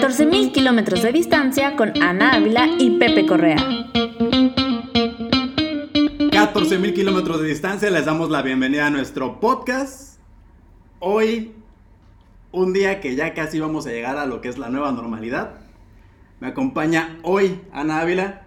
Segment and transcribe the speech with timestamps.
[0.00, 3.56] 14.000 kilómetros de distancia con Ana Ávila y Pepe Correa.
[6.36, 10.20] 14.000 kilómetros de distancia, les damos la bienvenida a nuestro podcast.
[10.98, 11.54] Hoy,
[12.52, 15.54] un día que ya casi vamos a llegar a lo que es la nueva normalidad.
[16.40, 18.45] Me acompaña hoy Ana Ávila.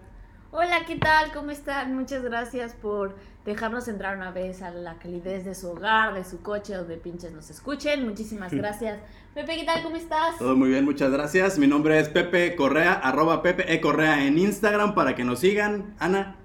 [0.51, 1.31] Hola, ¿qué tal?
[1.31, 1.95] ¿Cómo están?
[1.95, 6.41] Muchas gracias por dejarnos entrar una vez a la calidez de su hogar, de su
[6.41, 8.03] coche, donde pinches nos escuchen.
[8.03, 8.99] Muchísimas gracias.
[9.35, 9.83] Pepe, ¿qué tal?
[9.83, 10.39] ¿Cómo estás?
[10.39, 11.59] Todo muy bien, muchas gracias.
[11.59, 13.79] Mi nombre es Pepe Correa, arroba Pepe E.
[13.79, 15.93] Correa en Instagram para que nos sigan.
[15.99, 16.35] Ana.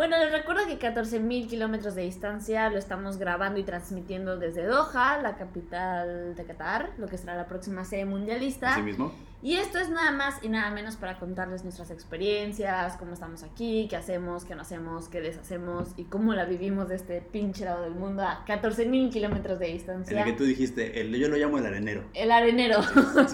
[0.00, 5.20] Bueno, les recuerdo que 14.000 kilómetros de distancia lo estamos grabando y transmitiendo desde Doha,
[5.20, 8.72] la capital de Qatar, lo que será la próxima sede mundialista.
[8.72, 9.12] Así mismo.
[9.42, 13.88] Y esto es nada más y nada menos para contarles nuestras experiencias, cómo estamos aquí,
[13.90, 17.82] qué hacemos, qué no hacemos, qué deshacemos y cómo la vivimos de este pinche lado
[17.82, 20.20] del mundo a 14.000 kilómetros de distancia.
[20.20, 22.04] El que tú dijiste, el, yo lo llamo el arenero.
[22.14, 22.80] El arenero.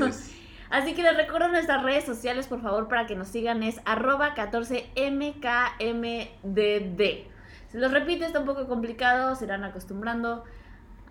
[0.09, 0.33] Es.
[0.71, 4.35] Así que les recuerdo nuestras redes sociales, por favor, para que nos sigan, es arroba
[4.35, 7.25] 14mkmdd.
[7.71, 10.45] Se los repito, está un poco complicado, se irán acostumbrando.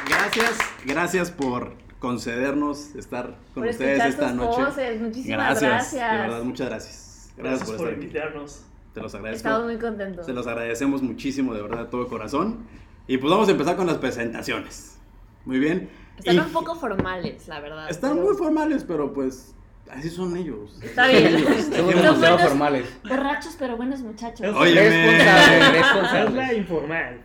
[0.10, 4.62] gracias, gracias por concedernos estar con Por ustedes esta sus noche.
[4.64, 5.02] voces.
[5.02, 5.92] Muchísimas gracias.
[5.94, 7.34] De verdad, muchas gracias.
[7.38, 8.08] Gracias, por, por estar aquí.
[8.08, 8.62] invitarnos.
[8.94, 9.48] Te los agradezco.
[9.48, 10.26] Estamos muy contentos.
[10.26, 12.66] Se los agradecemos muchísimo, de verdad, de todo corazón.
[13.08, 14.98] Y pues vamos a empezar con las presentaciones.
[15.46, 15.90] Muy bien.
[16.18, 17.90] Están Y- un poco formales, la verdad.
[17.90, 19.54] Están pero- muy formales, pero pues
[19.90, 20.80] así son ellos.
[20.82, 21.28] Está bien.
[21.28, 21.50] Ellos.
[21.66, 22.86] Son demasiado buenos- formales.
[23.08, 24.56] Borrachos, pero buenos muchachos.
[24.56, 26.58] Oye, responsable, Hazla responsable.
[26.58, 27.22] informal.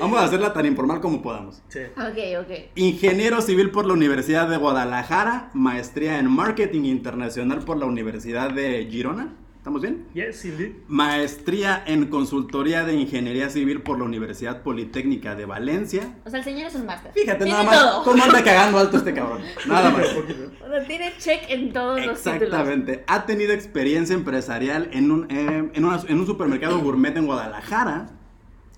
[0.00, 1.62] Vamos a hacerla tan informal como podamos.
[1.68, 1.80] Sí.
[1.96, 2.50] Ok, ok.
[2.76, 8.86] Ingeniero civil por la Universidad de Guadalajara, maestría en marketing internacional por la Universidad de
[8.90, 9.34] Girona.
[9.58, 10.04] ¿Estamos bien?
[10.14, 10.72] Yes, indeed.
[10.86, 16.14] Maestría en consultoría de ingeniería civil por la Universidad Politécnica de Valencia.
[16.24, 17.10] O sea, el señor es un máster.
[17.12, 18.04] Fíjate Tiene nada más todo.
[18.04, 19.40] cómo anda cagando alto este cabrón.
[19.66, 20.06] Nada más.
[20.06, 22.42] O sea, tiene check en todos los títulos.
[22.42, 23.02] Exactamente.
[23.08, 28.06] Ha tenido experiencia empresarial en un, eh, en, una- en un supermercado gourmet en Guadalajara.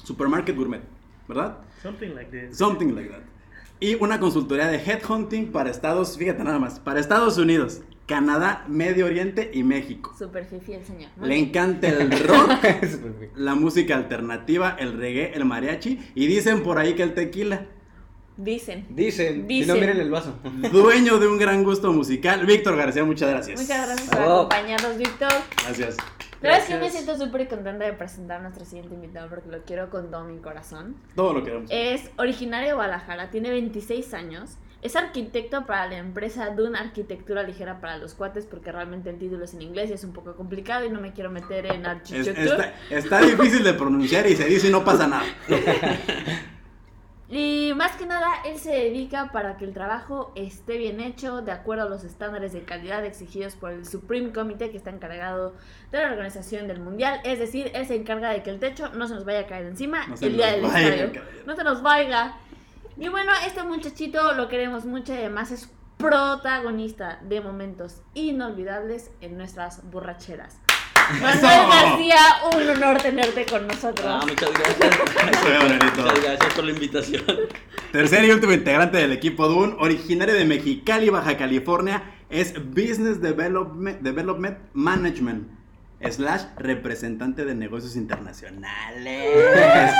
[0.04, 0.80] Supermarket gourmet,
[1.28, 1.58] ¿verdad?
[1.82, 2.56] Something like this.
[2.56, 3.20] Something like that.
[3.80, 9.06] Y una consultoría de headhunting para Estados, fíjate nada más, para Estados Unidos, Canadá, Medio
[9.06, 10.12] Oriente y México.
[10.18, 11.10] Super fifi el señor.
[11.16, 11.48] Muy Le bien.
[11.48, 12.50] encanta el rock,
[13.36, 17.66] la música alternativa, el reggae, el mariachi y dicen por ahí que el tequila.
[18.38, 18.86] Dicen.
[18.90, 19.74] Dicen, si Dicen.
[19.74, 20.38] no miren el vaso.
[20.72, 23.60] Dueño de un gran gusto musical, Víctor García, muchas gracias.
[23.60, 25.28] Muchas gracias por acompañarnos, Víctor.
[25.64, 25.96] Gracias.
[26.40, 29.50] La verdad es que me siento súper contenta de presentar a nuestro siguiente invitado porque
[29.50, 30.94] lo quiero con todo mi corazón.
[31.16, 31.68] Todo lo queremos.
[31.72, 34.50] Es originario de Guadalajara, tiene 26 años.
[34.80, 39.44] Es arquitecto para la empresa Dune Arquitectura Ligera para los Cuates porque realmente el título
[39.46, 41.88] es en inglés y es un poco complicado y no me quiero meter en Es-
[41.88, 42.72] arquitectura.
[42.88, 45.24] está, está difícil de pronunciar y se dice y no pasa nada.
[47.30, 51.52] Y más que nada, él se dedica para que el trabajo esté bien hecho, de
[51.52, 55.54] acuerdo a los estándares de calidad exigidos por el Supreme Committee que está encargado
[55.92, 57.20] de la organización del Mundial.
[57.24, 59.66] Es decir, él se encarga de que el techo no se nos vaya a caer
[59.66, 61.12] encima No el día del estadio.
[61.44, 62.34] No se nos vaya.
[62.96, 69.36] Y bueno, este muchachito lo queremos mucho y además es protagonista de momentos inolvidables en
[69.36, 70.60] nuestras borracheras.
[71.20, 72.18] Manuel García,
[72.54, 74.06] un honor tenerte con nosotros.
[74.06, 74.96] Ah, muchas gracias.
[75.40, 76.02] Soy Aurelito.
[76.02, 77.24] Muchas gracias por la invitación.
[77.92, 84.00] Tercer y último integrante del equipo Dune, originario de Mexicali, Baja California, es Business Development,
[84.00, 85.48] Development Management
[86.10, 89.34] slash representante de negocios internacionales.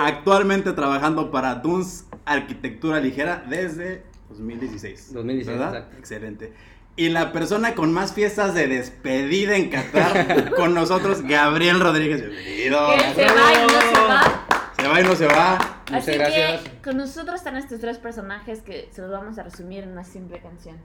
[0.00, 5.12] Actualmente trabajando para Dunes Arquitectura Ligera desde 2016.
[5.14, 5.76] 2016, ¿verdad?
[5.76, 5.98] exacto.
[5.98, 6.52] Excelente.
[6.98, 12.28] Y la persona con más fiestas de despedida en Qatar con nosotros, Gabriel Rodríguez.
[12.28, 12.90] Bienvenido.
[12.90, 14.46] Que se va y no se va.
[14.76, 15.58] Se va y no se va.
[15.86, 16.62] Muchas Así gracias.
[16.62, 20.02] que con nosotros están estos tres personajes que se los vamos a resumir en una
[20.02, 20.76] simple canción.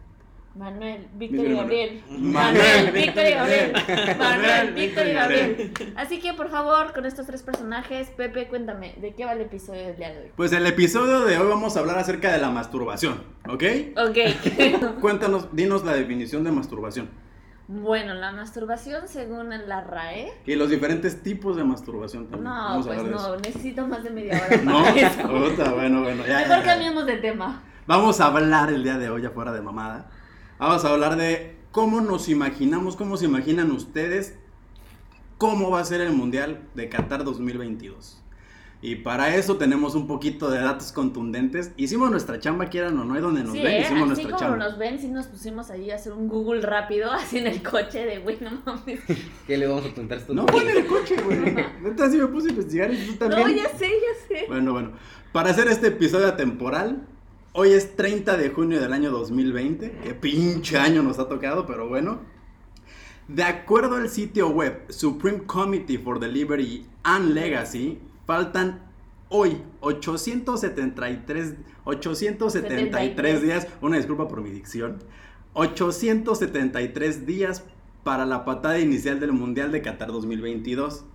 [0.55, 2.03] Manuel, Víctor y Gabriel.
[2.09, 2.91] Manuel.
[2.91, 3.73] Víctor y Gabriel.
[4.19, 5.73] Manuel, Víctor y Gabriel.
[5.95, 9.81] Así que por favor, con estos tres personajes, Pepe, cuéntame, ¿de qué va el episodio
[9.87, 10.31] del día de hoy?
[10.35, 13.63] Pues el episodio de hoy vamos a hablar acerca de la masturbación, ¿ok?
[13.97, 14.99] Ok.
[15.01, 17.09] Cuéntanos, dinos la definición de masturbación
[17.67, 20.33] bueno, la masturbación según la RAE.
[20.45, 22.43] y los diferentes tipos de masturbación también.
[22.43, 23.37] No, Vamos pues no, eso.
[23.37, 25.21] necesito más de media hora No, para eso.
[25.29, 26.63] Puta, bueno, bueno, ya, ya, Mejor ya.
[26.63, 27.63] cambiemos de tema.
[27.87, 30.09] Vamos a hablar el día de hoy afuera de mamada.
[30.59, 34.35] Vamos a hablar de cómo nos imaginamos, cómo se imaginan ustedes
[35.37, 38.19] cómo va a ser el Mundial de Qatar 2022.
[38.81, 41.71] Y para eso tenemos un poquito de datos contundentes.
[41.75, 43.81] Hicimos nuestra chamba, quieran o no, es donde nos Sí, ven, ¿eh?
[43.81, 44.57] hicimos así nuestra como chamba.
[44.57, 48.05] nos ven, sí nos pusimos ahí a hacer un Google rápido, así en el coche
[48.05, 49.01] de, güey, no mames.
[49.47, 51.39] ¿Qué le vamos a preguntar a estos No fue en el coche, güey.
[51.81, 53.41] Neta, sí me puse a investigar y tú también.
[53.41, 54.45] No, ya sé, ya sé.
[54.47, 54.91] Bueno, bueno.
[55.33, 57.05] Para hacer este episodio atemporal,
[57.53, 59.99] hoy es 30 de junio del año 2020.
[60.03, 62.19] Qué pinche año nos ha tocado, pero bueno.
[63.27, 68.81] De acuerdo al sitio web Supreme Committee for Delivery and Legacy, faltan
[69.29, 71.55] hoy 873,
[71.85, 74.99] 873 días, una disculpa por mi dicción,
[75.53, 77.63] 873 días
[78.03, 81.05] para la patada inicial del Mundial de Qatar 2022.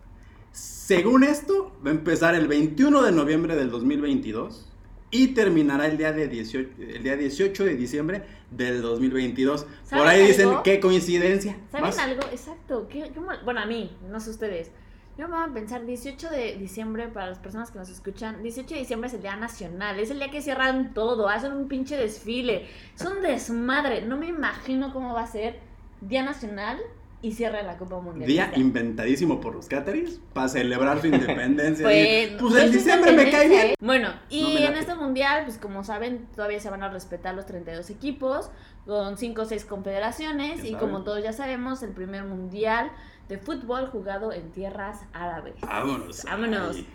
[0.53, 4.68] Según esto, va a empezar el 21 de noviembre del 2022
[5.11, 9.65] y terminará el día, de 18, el día 18 de diciembre del 2022.
[9.65, 11.57] Por ¿Saben ahí dicen, qué coincidencia.
[11.73, 12.23] ¿Saben algo?
[12.31, 12.89] Exacto.
[12.91, 14.71] ¿qué- qué mal- bueno, a mí, no sé ustedes.
[15.17, 18.41] Yo me voy a pensar 18 de diciembre para las personas que nos escuchan.
[18.43, 19.99] 18 de diciembre es el día nacional.
[19.99, 21.29] Es el día que cierran todo.
[21.29, 22.69] Hacen un pinche desfile.
[22.95, 24.03] Es un desmadre.
[24.03, 25.59] No me imagino cómo va a ser
[26.01, 26.79] día nacional
[27.21, 28.27] y cierra la Copa Mundial.
[28.29, 31.85] Día inventadísimo por los Catarís para celebrar su independencia.
[31.85, 33.67] Pues, pues es en diciembre me cae bien.
[33.69, 33.75] ¿eh?
[33.81, 37.47] Bueno, y No en este mundial, pues como saben, todavía se van a respetar los
[37.47, 38.51] 32 equipos,
[38.87, 42.91] con 5 o 6 confederaciones, ¿Quién y como todos ya sabemos, el primer mundial
[43.29, 45.55] de fútbol jugado en tierras árabes.
[45.61, 46.25] Vámonos.
[46.25, 46.77] Vámonos.
[46.77, 46.87] Ay.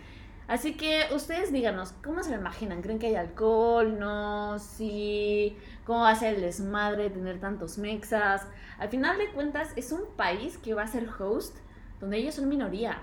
[0.46, 2.82] Así que ustedes díganos, ¿cómo se lo imaginan?
[2.82, 3.98] ¿Creen que hay alcohol?
[3.98, 4.58] ¿No?
[4.58, 5.56] ¿Sí?
[5.86, 8.46] ¿Cómo va a ser el desmadre tener tantos mexas?
[8.78, 11.56] Al final de cuentas, es un país que va a ser host
[11.98, 13.02] donde ellos son minoría.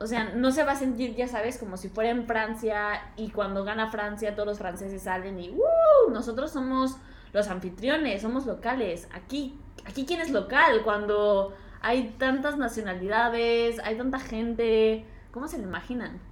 [0.00, 3.30] O sea, no se va a sentir, ya sabes, como si fuera en Francia y
[3.30, 6.10] cuando gana Francia todos los franceses salen y ¡uh!
[6.10, 6.96] Nosotros somos
[7.32, 9.08] los anfitriones, somos locales.
[9.12, 15.04] Aquí, aquí quién es local cuando hay tantas nacionalidades, hay tanta gente.
[15.32, 16.27] ¿Cómo se lo imaginan?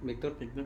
[0.00, 0.36] Víctor.
[0.38, 0.64] Víctor.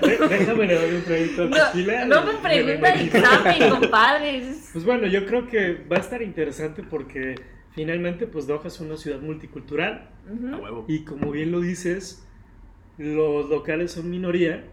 [0.00, 2.04] De- déjame le doy un traguito al No, tequila.
[2.06, 2.50] no me pregunta
[2.92, 3.18] Bienvenido.
[3.18, 4.42] examen, compadre.
[4.72, 7.34] Pues bueno, yo creo que va a estar interesante porque
[7.72, 10.54] finalmente pues Doha es una ciudad multicultural Ujú.
[10.54, 10.84] A huevo.
[10.88, 12.26] y como bien lo dices,
[12.98, 14.64] los locales son minoría,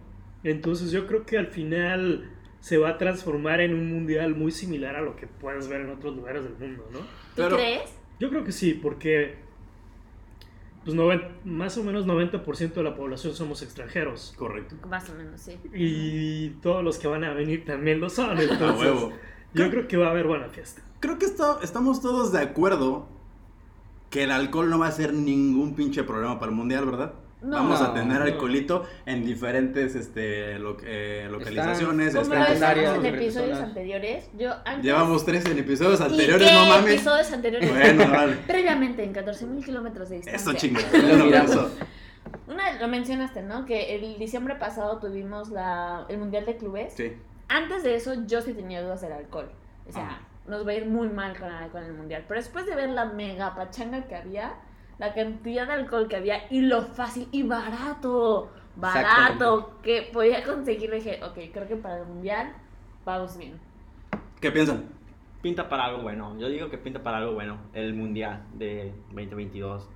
[0.44, 2.30] entonces yo creo que al final
[2.60, 5.90] se va a transformar en un mundial muy similar a lo que puedes ver en
[5.92, 7.00] otros lugares del mundo, ¿no?
[7.36, 7.82] ¿Tú crees?
[8.20, 9.36] Yo creo que sí, porque
[10.90, 14.76] pues noven- más o menos 90% de la población somos extranjeros Correcto.
[14.88, 15.58] Más o menos, sí.
[15.74, 19.14] y todos los que van a venir también lo son, A entonces huevo.
[19.54, 20.82] yo creo que va a haber buena fiesta.
[21.00, 23.08] Creo que esto- estamos todos de acuerdo
[24.10, 27.14] que el alcohol no va a ser ningún pinche problema para el mundial, ¿verdad?
[27.42, 27.56] No.
[27.56, 28.24] Vamos a tener no.
[28.26, 32.14] alcoholito en diferentes este, lo- eh, localizaciones.
[32.14, 34.84] Están- Están- en diferentes episodios anteriores, yo antes...
[34.84, 36.94] Llevamos tres en episodios ¿Y anteriores, qué no mames.
[36.96, 37.70] episodios anteriores?
[37.70, 38.34] Bueno, vale.
[38.48, 40.52] Previamente, en 14.000 kilómetros de distancia.
[40.52, 41.44] Eso chingada.
[41.46, 41.72] Eso.
[42.48, 43.66] Una, lo mencionaste, ¿no?
[43.66, 46.94] Que el diciembre pasado tuvimos la, el Mundial de Clubes.
[46.96, 47.14] Sí.
[47.48, 49.50] Antes de eso, yo sí tenía dudas del alcohol.
[49.88, 52.26] O sea, nos va a ir muy mal con, con el Mundial.
[52.28, 54.54] Pero después de ver la mega pachanga que había,
[55.00, 60.92] la cantidad de alcohol que había y lo fácil y barato, barato que podía conseguir,
[60.92, 62.54] dije, ok, creo que para el Mundial
[63.06, 63.60] vamos bien.
[64.42, 64.86] ¿Qué piensan?
[65.42, 66.38] Pinta para algo bueno.
[66.40, 67.58] Yo digo que pinta para algo bueno.
[67.74, 69.90] El Mundial de 2022.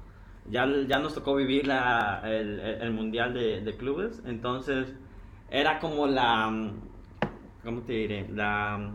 [0.50, 4.22] Ya, ya nos tocó vivir la, el, el- Mundial de, de clubes.
[4.26, 4.94] Entonces,
[5.50, 6.72] era como la...
[7.64, 8.28] ¿Cómo te diré?
[8.30, 8.92] La...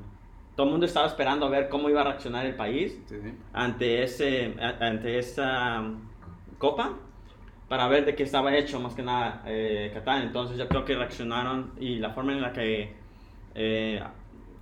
[0.58, 3.14] Todo el mundo estaba esperando a ver cómo iba a reaccionar el país Sí,
[3.52, 6.00] ante, ese, ante esa um,
[6.58, 6.96] copa
[7.68, 10.20] para ver de qué estaba hecho más que nada eh, Qatar.
[10.20, 12.92] Entonces yo creo que reaccionaron y la forma en la que
[13.54, 14.02] eh,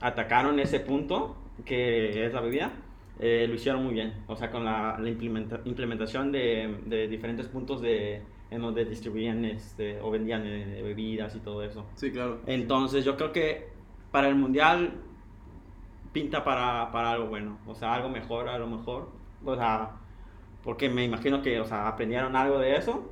[0.03, 1.35] atacaron ese punto,
[1.65, 2.73] que es la bebida,
[3.19, 4.13] eh, lo hicieron muy bien.
[4.27, 9.47] O sea, con la, la implementa- implementación de, de diferentes puntos de, en donde distribuían
[9.47, 11.87] este, o vendían eh, bebidas y todo eso.
[11.95, 12.43] Sí, claro.
[12.47, 13.69] Entonces yo creo que
[14.11, 14.93] para el mundial
[16.17, 19.11] pinta para, para algo bueno, o sea, algo mejor a lo mejor,
[19.45, 19.91] o sea,
[20.65, 23.07] porque me imagino que, o sea, aprendieron algo de eso,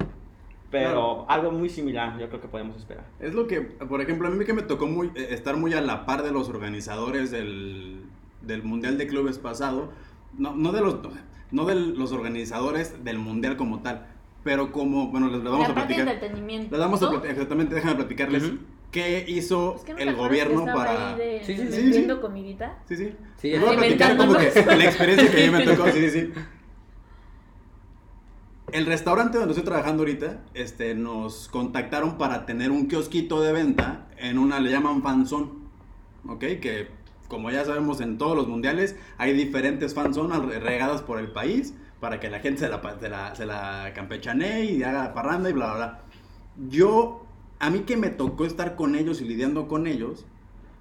[0.71, 1.27] pero Claro.
[1.29, 3.05] algo muy similar yo creo que podemos esperar.
[3.21, 5.83] Es lo que, por ejemplo, a mí que me tocó muy, eh, estar muy a
[5.83, 8.05] la par de los organizadores del,
[8.41, 9.93] del Mundial de Clubes pasado,
[10.39, 10.97] no, no, de los,
[11.51, 14.07] no de los organizadores del Mundial como tal,
[14.45, 16.15] pero como, bueno, les, les vamos la a parte de platicar.
[16.25, 16.71] entretenimiento.
[16.71, 17.11] Les vamos a ¿no?
[17.11, 18.59] platicar, exactamente, déjame platicarles Ujú.
[18.95, 21.11] Qué hizo Es que no el gobierno para...
[21.11, 22.09] ahí de, Sí, sí, sí, sí.
[22.21, 22.79] comidita.
[22.89, 23.13] Sí, sí.
[23.39, 26.09] Sí, Les voy a platicar como que la experiencia que a mí me tocó, sí,
[26.09, 26.33] sí, sí.
[28.73, 34.07] El restaurante donde estoy trabajando ahorita, este, nos contactaron para tener un kiosquito de venta
[34.17, 35.69] en una, le llaman fanzón,
[36.29, 36.41] ¿ok?
[36.61, 36.89] Que
[37.29, 42.21] como ya sabemos en todos los mundiales hay diferentes fanzones regadas por el país para
[42.21, 45.67] que la gente se la, se la, se la campechanee y haga parranda y bla,
[45.67, 46.01] bla, bla.
[46.69, 47.24] Yo,
[47.65, 50.27] a mí que me tocó estar con ellos y lidiando con ellos,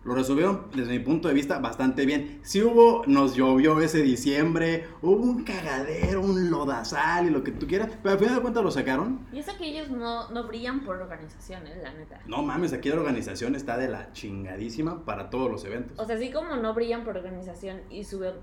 [0.04, 2.40] lo resolvieron desde mi punto de vista bastante bien.
[2.44, 7.68] Sí hubo, nos llovió ese diciembre, hubo un cagadero, un lodazal y lo que tú
[7.68, 9.25] quieras, pero al final de cuentas lo sacaron.
[9.32, 11.80] Y eso que ellos no, no brillan por organización, ¿eh?
[11.82, 12.20] la neta.
[12.28, 15.98] No mames, aquí la organización está de la chingadísima para todos los eventos.
[15.98, 18.22] O sea, así como no brillan por organización y su...
[18.25, 18.34] eh,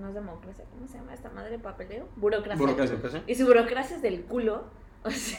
[0.00, 1.58] No es democracia, ¿cómo se llama esta madre?
[1.58, 2.06] ¿Papeleo?
[2.16, 2.56] Burocracia.
[2.64, 3.24] Burocracia.
[3.26, 4.64] Y su burocracia es del culo.
[5.04, 5.38] O sea,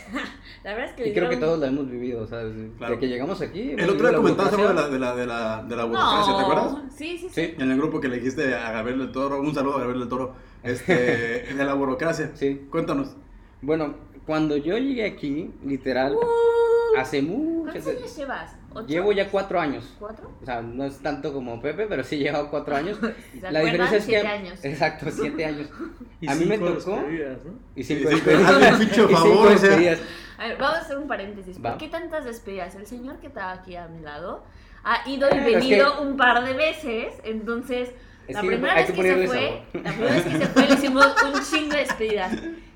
[0.64, 1.10] la verdad es que...
[1.10, 3.00] Y creo que todos la hemos vivido, o sea, desde Claro.
[3.00, 3.72] que llegamos aquí.
[3.78, 6.78] El otro día algo de la, de la, de la, de la burocracia, ¿te acuerdas?
[6.96, 7.30] Sí, sí, sí.
[7.30, 7.54] Sí.
[7.60, 10.10] En el grupo que le dijiste a Gabriel del Toro, un saludo a Gabriel del
[10.10, 10.94] Toro, este,
[11.56, 12.32] de la burocracia.
[12.34, 12.68] Sí.
[12.72, 13.16] Cuéntanos.
[13.62, 13.94] Bueno,
[14.26, 16.20] cuando yo llegué aquí, literal, Uh,
[16.98, 17.74] hace muchos...
[17.84, 18.56] ¿Cuántos años llevas?
[18.74, 18.88] ¿Ocho?
[18.88, 19.94] Llevo ya cuatro años.
[20.00, 20.32] ¿Cuatro?
[20.42, 22.98] O sea, no es tanto como Pepe, pero sí llevo cuatro años.
[23.42, 24.12] ¿Se La diferencia es que...
[24.12, 24.60] Siete años.
[24.66, 25.70] Exacto, siete años.
[26.22, 27.04] Y A mí me tocó- ¿no?
[27.76, 28.82] Y cinco sí, despedidas.
[28.82, 29.70] Y cinco favor, o sea.
[29.70, 30.00] despedidas.
[30.38, 31.58] A ver, vamos a hacer un paréntesis.
[31.64, 31.70] Va.
[31.72, 32.76] ¿Por qué tantas despedidas?
[32.76, 34.44] El señor que estaba aquí a mi lado
[34.84, 37.14] ha ido y Eh, es venido que- un par de veces.
[37.24, 37.92] Entonces,
[38.28, 40.68] Es la que primera vez que que, se fue, la primera vez que se fue
[40.68, 42.34] le hicimos un chingo de despedidas.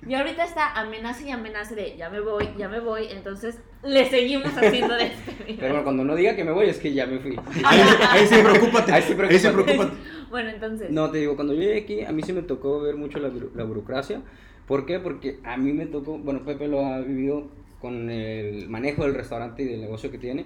[0.07, 3.07] Y ahorita está amenaza y amenaza de ya me voy, ya me voy.
[3.09, 5.57] Entonces, le seguimos haciendo despedidas.
[5.59, 7.35] Pero bueno, cuando no diga que me voy, es que ya me fui.
[7.63, 8.91] Ahí, ahí sí, preocúpate.
[8.91, 9.63] Ahí sí, Ahí sí, preocúpate.
[9.63, 9.91] preocúpate.
[10.29, 10.89] Bueno, entonces.
[10.89, 13.31] No, te digo, cuando yo llegué aquí, a mí sí me tocó ver mucho la,
[13.53, 14.21] la burocracia.
[14.67, 14.99] ¿Por qué?
[14.99, 17.47] Porque a mí me tocó, bueno, Pepe lo ha vivido
[17.79, 20.45] con el manejo del restaurante y del negocio que tiene,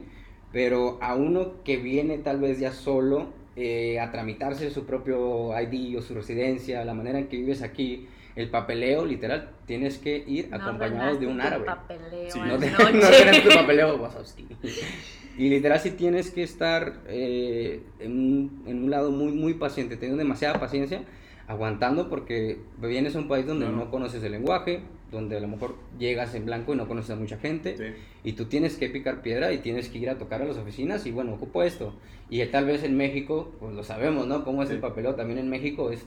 [0.51, 5.97] pero a uno que viene tal vez ya solo eh, a tramitarse su propio ID
[5.97, 8.07] o su residencia, la manera en que vives aquí,
[8.41, 11.65] el papeleo, literal, tienes que ir no acompañado de un árabe.
[11.65, 12.39] papeleo Sí.
[12.39, 14.48] No, te, no tu papeleo, Wazowski.
[15.38, 19.96] Y literal si tienes que estar eh, en, un, en un lado muy, muy paciente,
[19.96, 21.03] teniendo demasiada paciencia,
[21.48, 24.81] aguantando porque vienes a un país donde no conoces el lenguaje,
[25.12, 27.84] donde a lo mejor llegas en blanco y no conoces a mucha gente, Sí.
[28.24, 31.05] y tú tienes que picar piedra y tienes que ir a tocar a las oficinas
[31.08, 31.96] y bueno, ocupo esto.
[32.29, 34.43] Y tal vez en México, pues lo sabemos, ¿no?
[34.43, 34.75] Cómo es Sí.
[34.75, 36.05] el papeleo también en México es,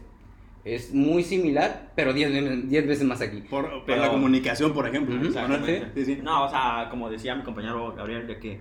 [0.64, 3.40] es muy similar, pero 10 veces, 10 veces más aquí.
[3.42, 5.16] Por, por Pero- la comunicación, por ejemplo.
[5.16, 5.26] Ujú.
[5.26, 5.90] Exactamente.
[5.94, 6.20] Sí, sí.
[6.22, 8.60] No, o sea, como decía mi compañero Gabriel, de que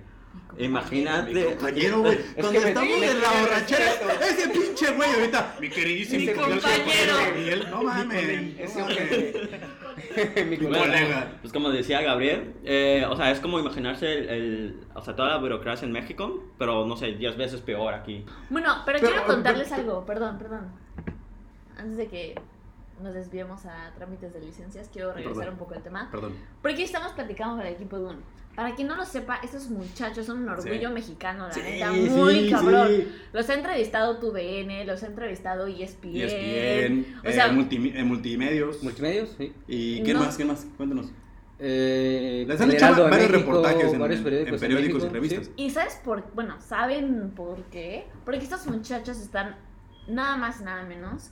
[0.58, 1.46] Mi imagínate.
[1.46, 2.14] compañero, güey.
[2.36, 3.92] Es Cuando estamos me- en la borrachera,
[4.30, 5.56] ese pinche güey ahorita.
[5.62, 7.14] Mi queridísimo Mi compañero.
[7.38, 8.60] Miguel, no mames.
[8.60, 9.62] Ese hombre-.
[10.50, 11.34] Mi colega.
[11.42, 15.30] Pues como decía Gabriel, eh, o sea, es como imaginarse el, el- o sea, toda
[15.30, 18.26] la burocracia en México, pero no sé, 10 veces peor aquí.
[18.50, 20.72] Bueno, pero, Pero- quiero contarles pero- algo, perdón, perdón.
[21.78, 22.36] Antes de que
[23.02, 25.54] nos desviemos a trámites de licencias, quiero regresar Perdón.
[25.54, 26.10] un poco al tema.
[26.12, 26.34] Perdón.
[26.62, 28.18] Porque estamos platicando con el equipo de un.
[28.56, 30.94] Para quien no lo sepa, estos muchachos son un orgullo Sí.
[30.94, 32.88] mexicano, la Sí, neta, sí, muy cabrón.
[32.90, 33.08] sí.
[33.32, 36.18] Los ha entrevistado tu DN, los ha entrevistado ESPN.
[36.18, 38.84] ESPN, O eh, sea, multimi- eh, multimedios.
[38.84, 39.54] Multimedios, sí.
[39.68, 40.20] ¿Y qué No.
[40.20, 40.36] más?
[40.38, 40.68] ¿Qué más?
[40.76, 41.12] Cuéntanos.
[41.64, 45.46] Eh, Les han hecho varios México, reportajes en, varios en periódicos, en periódicos y revistas.
[45.46, 45.54] sí.
[45.58, 48.08] ¿Y sabes por Bueno, ¿saben por qué?
[48.26, 49.56] Porque estos muchachos están
[50.08, 51.30] nada más y nada menos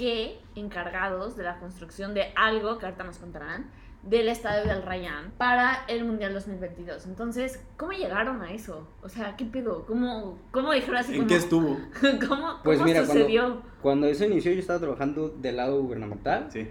[0.00, 3.66] que encargados de la construcción de algo que ahorita nos contarán
[4.02, 7.04] del estadio del Rayán para el Mundial 2022.
[7.04, 8.88] Entonces, ¿cómo llegaron a eso?
[9.02, 9.84] O sea, ¿qué pedo?
[9.84, 11.78] ¿Cómo, cómo dijeron así ¿En como- qué estuvo?
[12.26, 13.62] ¿Cómo, Pues cómo mira, cuando- sucedió?
[13.82, 16.46] Cuando eso inició, yo estaba trabajando del lado gubernamental.
[16.50, 16.66] Sí.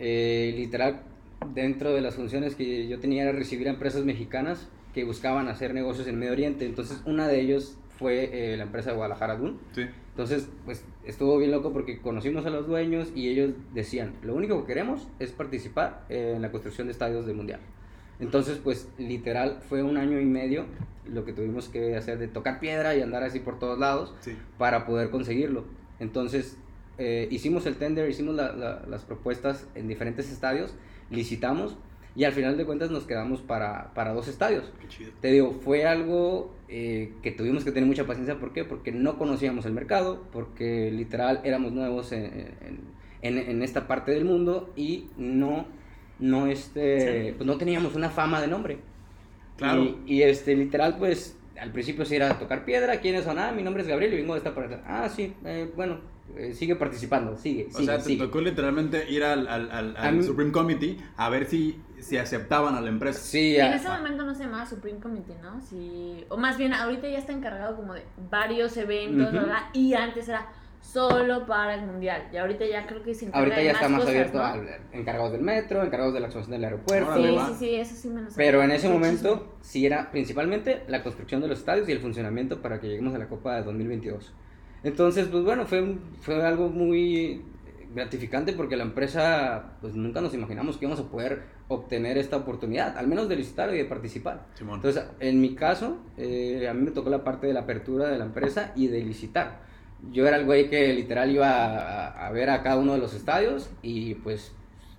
[0.00, 1.02] Eh, literal,
[1.54, 5.72] dentro de las funciones que yo tenía era recibir a empresas mexicanas que buscaban hacer
[5.74, 6.66] negocios en Medio Oriente.
[6.66, 9.60] Entonces, una de ellos fue eh, la empresa de Guadalajara Dun.
[9.70, 9.86] Sí.
[10.12, 14.60] Entonces, pues estuvo bien loco porque conocimos a los dueños y ellos decían, lo único
[14.60, 17.60] que queremos es participar en la construcción de estadios del Mundial.
[18.20, 20.66] Entonces, pues literal, fue un año y medio
[21.10, 24.36] lo que tuvimos que hacer de tocar piedra y andar así por todos lados Sí.
[24.58, 25.64] para poder conseguirlo.
[25.98, 26.58] Entonces,
[26.98, 30.74] eh, hicimos el tender, hicimos la- la- las propuestas en diferentes estadios,
[31.10, 31.76] licitamos
[32.14, 34.70] y al final de cuentas nos quedamos para, para dos estadios.
[34.80, 35.10] Qué chido.
[35.20, 38.38] Te digo, fue algo eh, que tuvimos que tener mucha paciencia.
[38.38, 38.64] ¿Por qué?
[38.64, 42.92] Porque no conocíamos el mercado, porque literal éramos nuevos en, en-
[43.22, 45.66] en- en esta parte del mundo y no,
[46.18, 48.78] no, este, pues no teníamos una fama de nombre.
[49.56, 49.82] Claro.
[50.06, 53.00] Y, y, este, literal, pues al principio sí era tocar piedra.
[53.00, 53.38] ¿Quiénes son?
[53.38, 54.78] Ah, mi nombre es Gabriel y vengo de esta parte.
[54.86, 56.00] Ah, sí, eh, bueno,
[56.54, 58.24] sigue participando, sigue, O sigue, sea, te sigue.
[58.24, 62.74] tocó literalmente ir al, al, al, al mí- Supreme Committee a ver si, si aceptaban
[62.74, 63.18] a la empresa.
[63.20, 65.60] Sí, en a- ese momento no se llamaba Supreme Committee, ¿no?
[65.60, 69.36] Sí, o más bien, ahorita ya está encargado como de varios eventos, Ujú.
[69.36, 69.58] ¿verdad?
[69.72, 70.48] Y antes era
[70.80, 72.24] solo para el mundial.
[72.32, 74.44] Y ahorita ya creo que se encarga ahorita de ya está más cosas, abierto ¿no?
[74.44, 74.56] a
[74.92, 77.14] encargados del metro, encargados de la expansión del aeropuerto.
[77.14, 78.36] Sí, sí, sí, eso sí me lo sabía.
[78.46, 82.60] Pero en ese momento sí era principalmente la construcción de los estadios y el funcionamiento
[82.60, 84.32] para que lleguemos a la Copa de 2022.
[84.84, 87.42] Entonces, pues bueno, fue, fue algo muy,
[87.94, 92.96] gratificante porque la empresa, pues nunca nos imaginamos que íbamos a poder obtener esta oportunidad,
[92.96, 94.46] al menos de licitar y de participar.
[94.54, 94.76] Simón.
[94.76, 98.18] Entonces, en mi caso, eh, a mí me tocó la parte de la apertura de
[98.18, 99.60] la empresa y de licitar.
[100.10, 103.14] Yo era el güey que literal iba a, a ver a cada uno de los
[103.14, 104.52] estadios y pues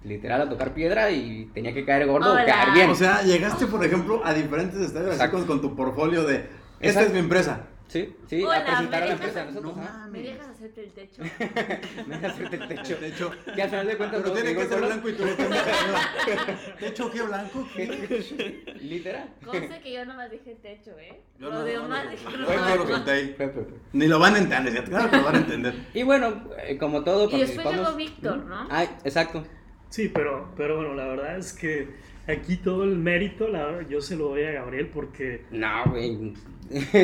[0.03, 2.43] literal a tocar piedra y tenía que caer gordo Hola.
[2.43, 2.89] o caer bien.
[2.89, 6.45] O sea, llegaste, por ejemplo, a diferentes estadios así con, con tu portfolio de,
[6.79, 7.07] esta Exacto.
[7.07, 7.67] es mi empresa.
[7.87, 9.75] Sí, sí, Hola, a presentar a ¿me la empresa nosotros.
[9.77, 10.07] No ajá.
[10.07, 11.21] ¿Me dejas hacerte el techo?
[12.07, 12.95] Me dejas hacerte el techo.
[12.97, 14.85] De hecho, Que al final de cuentas pero tiene que ser solo.
[14.87, 15.31] blanco y tú no
[16.79, 17.67] ¿Techo qué blanco?
[17.75, 18.75] ¿Qué?
[18.81, 19.29] Literal.
[19.45, 21.21] Conste que yo nomás dije techo, ¿eh?
[21.39, 23.65] Yo lo no, de no, más no, dije no, no, no, no lo fue.
[23.93, 25.75] Ni lo van a entender, claro que lo van a entender.
[25.93, 28.67] Y bueno, eh, como todo Y después llegó Víctor, ¿no?
[28.69, 29.45] Ay, exacto.
[29.89, 31.87] Sí, pero, pero bueno, la verdad es que
[32.27, 36.33] aquí todo el mérito la, yo se lo doy a Gabriel porque No, güey.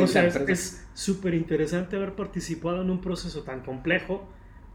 [0.02, 4.28] o sea, es- es súper interesante haber participado en un proceso tan complejo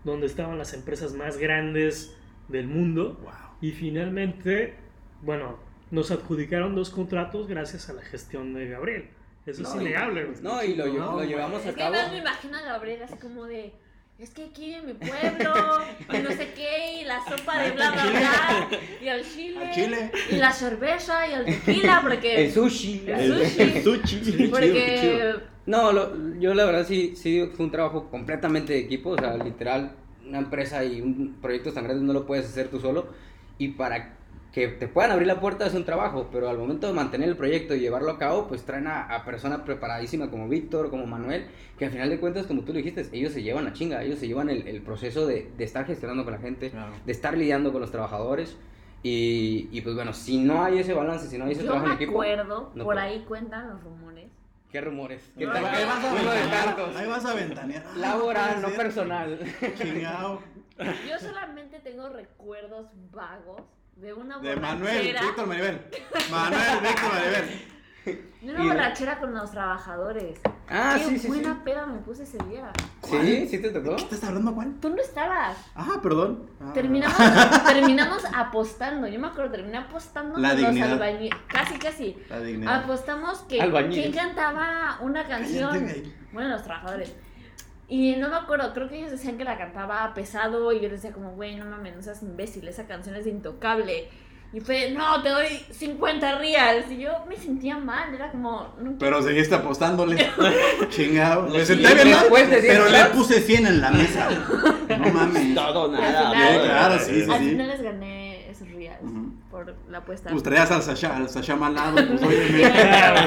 [0.05, 2.15] donde estaban las empresas más grandes
[2.49, 3.33] del mundo Wow.
[3.63, 4.75] y finalmente,
[5.23, 5.59] bueno,
[5.91, 9.09] nos adjudicaron dos contratos gracias a la gestión de Gabriel.
[9.47, 10.25] Eso No, es innegable.
[10.25, 10.43] güey.
[10.43, 11.95] No, y lo, No, lo llevamos Es a que cabo.
[11.95, 13.73] más me imagino a Gabriel así como de.
[14.19, 15.53] Es que aquí en mi pueblo,
[16.13, 18.69] y no sé qué, y la sopa de bla bla bla,
[19.03, 22.45] y el chile, y la cerveza, y el tequila, porque.
[22.47, 23.05] El sushi.
[23.09, 23.45] El
[23.83, 23.83] sushi.
[23.83, 24.47] sushi.
[24.49, 25.35] Porque.
[25.67, 29.37] No, lo- yo la verdad sí, sí fue un trabajo completamente de equipo, o sea,
[29.37, 29.93] literal,
[30.27, 33.09] una empresa y un proyecto tan grande no lo puedes hacer tú solo
[33.59, 34.17] y para
[34.55, 37.37] que te puedan abrir la puerta es un trabajo, pero al momento de mantener el
[37.37, 41.47] proyecto y llevarlo a cabo, pues traen a, a personas preparadísimas como Víctor, como Manuel,
[41.77, 44.21] que al final de cuentas, como tú lo dijiste, ellos se llevan la chinga, ellos
[44.21, 46.93] se llevan el, el proceso de, de estar gestionando con la gente, Claro.
[47.05, 48.57] de estar lidiando con los trabajadores
[49.03, 51.87] y, y pues bueno, si no hay ese balance, si no hay ese Yo trabajo
[51.89, 53.01] me en equipo, acuerdo, no por puedo.
[53.01, 54.31] ahí cuentan los rumores.
[54.71, 55.33] ¿qué rumores?
[55.37, 55.65] ¿Qué No, tal?
[55.67, 56.65] ahí ¿Qué vas a Uno de ventanear.
[56.77, 56.97] tantos.
[56.97, 57.85] Ahí vas a ventanear.
[57.87, 59.39] Ah, Laboral, puede no personal.
[59.77, 60.41] Chingao.
[60.79, 63.63] Yo solamente tengo recuerdos vagos
[63.97, 65.21] de una De Manuel, borrachera.
[65.23, 65.81] Víctor Maribel.
[66.31, 67.69] Manuel, Víctor Maribel.
[68.43, 70.39] De una borrachera con los trabajadores.
[70.69, 71.29] Ah, Qué sí, sí, sí.
[71.29, 72.71] buena peda me puse ese día.
[73.03, 73.97] Sí, sí te tocó.
[73.97, 74.79] ¿Qué estás hablando, Juan?
[74.81, 75.57] Tú no estabas.
[75.75, 76.51] Ah, perdón.
[76.61, 76.73] Ah.
[76.75, 77.17] Terminamos,
[77.67, 79.07] terminamos apostando.
[79.09, 80.93] Yo me acuerdo, terminé apostando La con los dignidad.
[80.93, 81.39] albañiles.
[81.49, 82.17] Casi, casi.
[82.29, 82.85] La dignidad.
[82.85, 84.11] Apostamos que Albañiles.
[84.11, 85.71] quién cantaba una canción.
[85.81, 86.15] Cállate.
[86.33, 87.15] Bueno, los trabajadores.
[87.89, 91.13] Y no me acuerdo, creo que ellos decían que la cantaba pesado y yo decía
[91.13, 94.09] como, güey, no mames, no seas imbécil, esa canción es de intocable.
[94.55, 96.89] Y fue, no, te doy 50 reals.
[96.89, 100.31] Y yo me sentía mal, era como, no Pero seguiste apostándole.
[100.91, 101.43] Chingado.
[101.49, 104.29] Me Le senté bien mal, pero le puse 100 en la mesa.
[104.97, 105.55] No mames.
[105.57, 106.31] Todo, Y al nada.
[106.31, 106.63] final-.
[106.63, 107.31] Claro, sí, sí.
[107.33, 109.01] Al final les gané esos reals
[109.51, 110.31] por la apuesta.
[110.31, 111.97] Pues traías al Sasha, al Sasha malado.
[111.97, 112.49] Pues oye,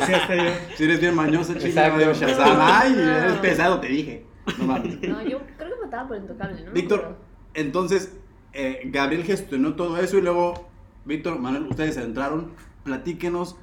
[0.06, 0.43] sí, hasta yo.
[0.78, 2.00] si eres bien mañoso, chingado.
[2.00, 2.26] Exacto.
[2.26, 2.58] de Shazam.
[2.62, 4.26] Ay, eres pesado, te dije.
[4.60, 5.01] No mames.
[5.07, 6.71] No, yo creo que votaba por intocable, ¿no?
[6.71, 7.17] Víctor,
[7.53, 8.17] entonces,
[8.53, 10.69] eh, Gabriel gestionó todo eso y luego,
[11.05, 12.51] Víctor, Manuel, ustedes entraron.
[12.83, 13.57] Platíquenos.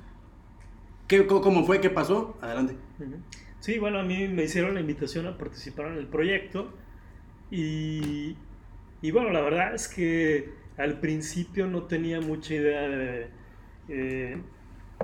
[1.08, 1.80] ¿Qué, ¿Cómo fue?
[1.80, 2.36] ¿Qué pasó?
[2.40, 2.76] Adelante.
[3.60, 6.72] Sí, bueno, a mí me hicieron la invitación a participar en el proyecto
[7.50, 8.36] y,
[9.02, 13.28] y bueno, la verdad es que al principio no tenía mucha idea de,
[13.88, 14.42] eh,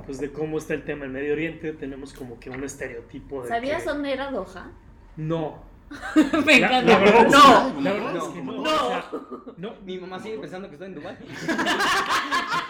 [0.06, 3.48] pues de cómo está el tema en Medio Oriente, tenemos como que un estereotipo de
[3.48, 4.70] ¿Sabías que- dónde era Doha?
[5.16, 5.62] No.
[6.46, 6.92] Me La- encanta.
[6.92, 7.76] la verdad es no.
[7.76, 8.32] que- la verdad es No.
[8.34, 8.52] que no.
[8.52, 8.62] No.
[8.62, 9.10] o sea,
[9.56, 11.16] no, Mi mamá sigue pensando que estoy en Dubái.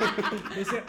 [0.00, 0.85] O sea,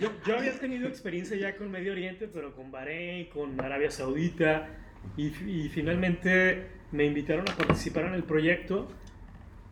[0.00, 4.68] yo, yo había tenido experiencia ya con Medio Oriente, pero con Bahrein, con Arabia Saudita,
[5.16, 8.88] y, y finalmente me invitaron a participar en el proyecto.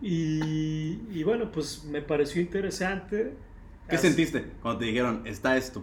[0.02, 3.32] Y, y bueno, pues me pareció interesante.
[3.88, 5.82] ¿Qué sentiste cuando te dijeron, está esto?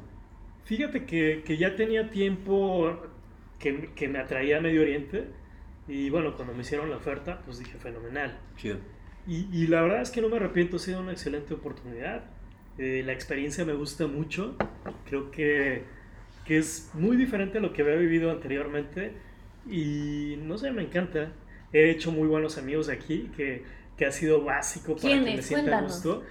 [0.65, 3.01] Fíjate que, que ya tenía tiempo
[3.59, 5.27] que, que me atraía a Medio Oriente.
[5.87, 8.37] Y bueno, cuando me hicieron la oferta, pues dije fenomenal.
[8.57, 8.77] Chido.
[9.27, 12.23] Y, y la verdad es que no me arrepiento, ha sido una excelente oportunidad.
[12.77, 14.55] Eh, la experiencia me gusta mucho.
[15.07, 15.83] Creo que,
[16.45, 19.13] que es muy diferente a lo que había vivido anteriormente.
[19.69, 21.31] Y no sé, me encanta.
[21.71, 23.63] He hecho muy buenos amigos aquí, que,
[23.97, 26.23] que ha sido básico para que me sienta a gusto.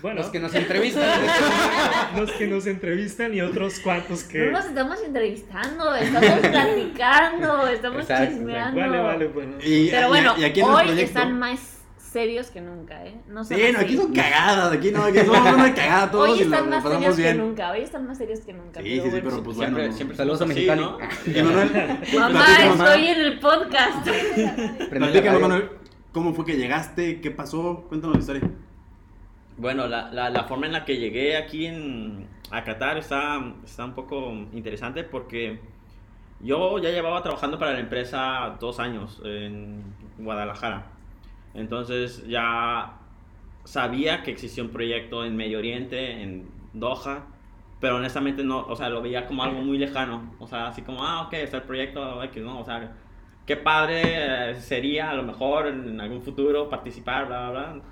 [0.00, 1.20] Bueno, Los que nos entrevistan.
[2.16, 4.46] los que nos entrevistan y otros cuantos que...
[4.46, 8.80] No nos estamos entrevistando, estamos platicando, estamos Exacto, chismeando.
[8.80, 9.56] Vale, vale, bueno.
[9.64, 13.20] Y, Pero bueno, y aquí hoy proyecto- están más serios que nunca, ¿eh?
[13.28, 16.36] No Sí, no, aquí son cagadas, aquí no, aquí no, no hay cagada todos Hoy
[16.40, 17.38] y lo, están lo más serios que bien.
[17.38, 18.80] nunca, hoy están más serios que nunca.
[18.80, 19.76] Sí, sí, sí, pero pues bueno.
[19.76, 19.92] Siempre, no.
[19.94, 20.80] siempre Saludos a somos así, Mexicali.
[20.80, 21.44] ¿no?
[21.44, 24.08] Manuel, Mamá, estoy en el podcast.
[24.90, 25.70] platícanos, Manuel,
[26.12, 27.20] ¿cómo fue que llegaste?
[27.20, 27.84] ¿Qué pasó?
[27.88, 28.50] Cuéntanos la historia.
[29.58, 33.84] Bueno, la, la, la forma en la que llegué aquí en, a Qatar está, está
[33.84, 35.58] un poco interesante porque
[36.40, 39.82] yo ya llevaba trabajando para la empresa dos años en
[40.18, 40.86] Guadalajara.
[41.54, 42.98] Entonces ya
[43.64, 47.26] sabía que existía un proyecto en Medio Oriente, en Doha,
[47.80, 50.34] pero honestamente no, o sea, lo veía como algo muy lejano.
[50.38, 52.60] O sea, así como, ah, ok, está el proyecto X, ¿no?
[52.60, 52.92] O sea,
[53.44, 54.02] qué padre
[54.52, 57.82] eh, sería a lo mejor en algún futuro participar, bla, bla, bla.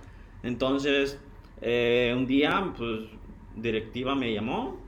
[0.44, 1.20] Entonces,
[1.61, 3.01] eh, un día, pues,
[3.57, 4.81] directiva me llamó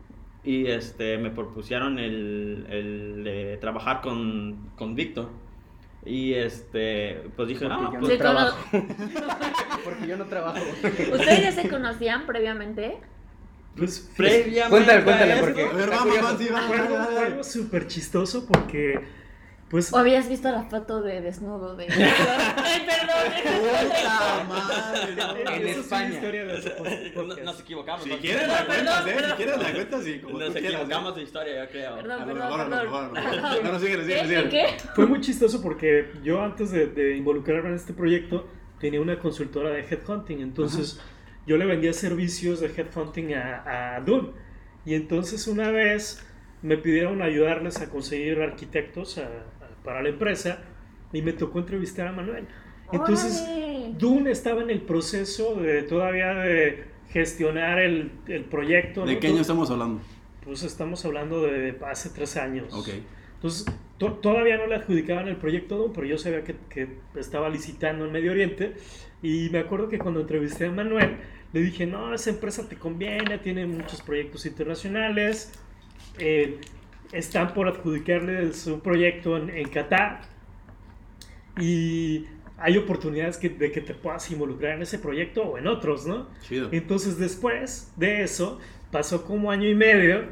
[0.45, 5.31] y este, me propusieron el, el de trabajar con, con Víctor.
[6.05, 8.59] Y este, pues dije, no, Porque yo pues, no Sí, trabajo.
[9.85, 10.59] Porque yo no trabajo.
[11.13, 12.99] ¿Ustedes ya se conocían previamente?
[13.77, 18.47] Pues previamente Cuéntale, cuéntale, porque- A ver, vamos, vamos, sí, vamos, fue algo súper chistoso
[18.47, 19.01] porque,
[19.71, 21.85] pues, ¿O habías visto la foto de desnudo de...
[21.91, 23.33] Ay, perdón.
[23.43, 25.37] Puta madre, no.
[25.37, 26.09] En es una España.
[26.15, 28.05] historia de no, nos equivocamos.
[28.05, 29.11] Si quieres la cuentas, eh.
[29.29, 30.73] Si quieres la cuentas, sí, como Nos tú quieras.
[30.75, 31.17] equivocamos eh.
[31.17, 31.97] de historia, yo creo.
[31.97, 33.65] Perdón, A lo perdón, mejor, a lo perdón.
[33.65, 34.21] No, no, síguele, ¿Qué?
[34.25, 34.49] síguele.
[34.49, 34.67] ¿Qué?
[34.95, 38.49] Fue muy chistoso porque yo antes de, de involucrarme en este proyecto
[38.81, 41.01] tenía una consultora de headhunting, entonces
[41.47, 44.31] yo le vendía servicios de headhunting a, a Dune.
[44.85, 46.25] Y entonces una vez
[46.63, 49.29] me pidieron ayudarles a conseguir arquitectos a-
[49.85, 50.63] para la empresa
[51.13, 52.47] y me tocó entrevistar a Manuel.
[52.93, 53.95] Entonces Órale.
[53.99, 59.05] Dune estaba en el proceso de todavía de gestionar el, el proyecto.
[59.05, 59.21] ¿De ¿no?
[59.21, 60.01] qué año estamos hablando?
[60.45, 62.73] Pues estamos hablando de hace tres años.
[62.73, 62.89] Ok.
[63.35, 63.67] Entonces,
[63.99, 68.07] to- todavía no le adjudicaban el proyecto Dune, pero yo sabía que, que estaba licitando
[68.07, 68.75] en Medio Oriente.
[69.23, 71.17] Y me acuerdo que cuando entrevisté a Manuel,
[71.53, 75.53] le dije, no, esa empresa te conviene, tiene muchos proyectos internacionales,
[76.19, 76.59] eh,
[77.13, 80.23] están por adjudicarle su proyecto en, en Qatar
[81.61, 86.07] y hay oportunidades que- de que te puedas involucrar en ese proyecto o en otros,
[86.07, 86.29] ¿no?
[86.43, 86.69] Chido.
[86.73, 88.59] Entonces después de eso,
[88.91, 90.25] pasó como año y medio,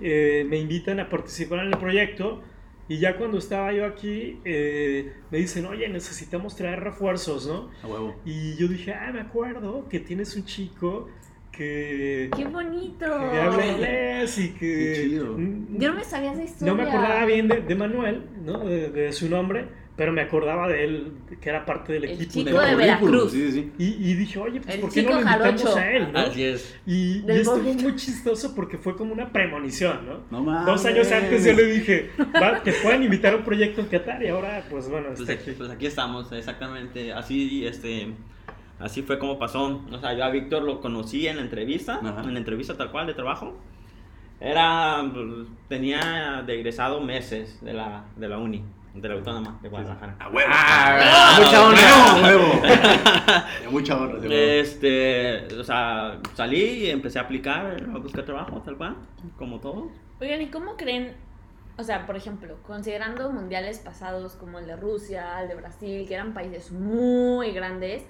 [0.00, 2.42] eh, me invitan a participar en el proyecto
[2.88, 7.70] y ya cuando estaba yo aquí, eh, me dicen, oye, necesitamos traer refuerzos, ¿no?
[7.82, 8.16] A huevo.
[8.24, 11.08] Y yo dije, ah, me acuerdo que tienes un chico
[11.62, 13.06] que, ¡Qué bonito!
[13.06, 14.58] que habla inglés y que...
[14.58, 15.34] Qué chido.
[15.38, 16.72] Mm, Yo no me sabía esa historia.
[16.72, 18.58] no me acordaba bien de, de Manuel, ¿no?
[18.64, 22.32] De, de su nombre, pero me acordaba de él, que era parte del El equipo.
[22.32, 22.60] chico ¿no?
[22.62, 23.32] de currículum, Veracruz.
[23.32, 23.72] Sí, sí.
[23.78, 25.76] Y, y dije, oye, pues El ¿por qué no chico lo invitamos jarocho.
[25.78, 26.12] a él?
[26.12, 26.18] ¿no?
[26.18, 26.76] Así es.
[26.86, 27.82] Y, y Del esto fue boleto.
[27.82, 30.20] muy chistoso porque fue como una premonición, ¿no?
[30.30, 30.66] No mames.
[30.66, 34.22] Dos años antes yo le dije, va, te pueden invitar a un proyecto en Qatar
[34.22, 35.52] y ahora, pues bueno, Pues aquí.
[35.56, 37.12] pues aquí estamos, exactamente.
[37.12, 38.08] Así, este,
[38.78, 39.80] así fue como pasó.
[39.90, 42.22] O sea, yo a Víctor lo conocí en la entrevista, Ajá.
[42.22, 43.54] en la entrevista tal cual de trabajo.
[44.40, 49.68] Era, pues, tenía de egresado meses de la, de la uni, de la autónoma de
[49.68, 50.16] Guadalajara.
[50.18, 50.50] A huevo.
[50.52, 52.22] Ah, ¡A mucha honra.
[52.24, 52.62] huevo!
[53.62, 54.18] De mucha honra.
[54.34, 58.96] Este, o sea, salí y empecé a aplicar, a buscar trabajo, tal cual,
[59.38, 59.90] como todo.
[60.20, 61.14] Oigan, ¿y cómo creen?
[61.78, 66.14] O sea, por ejemplo, considerando mundiales pasados como el de Rusia, el de Brasil, que
[66.14, 68.04] eran países muy grandes,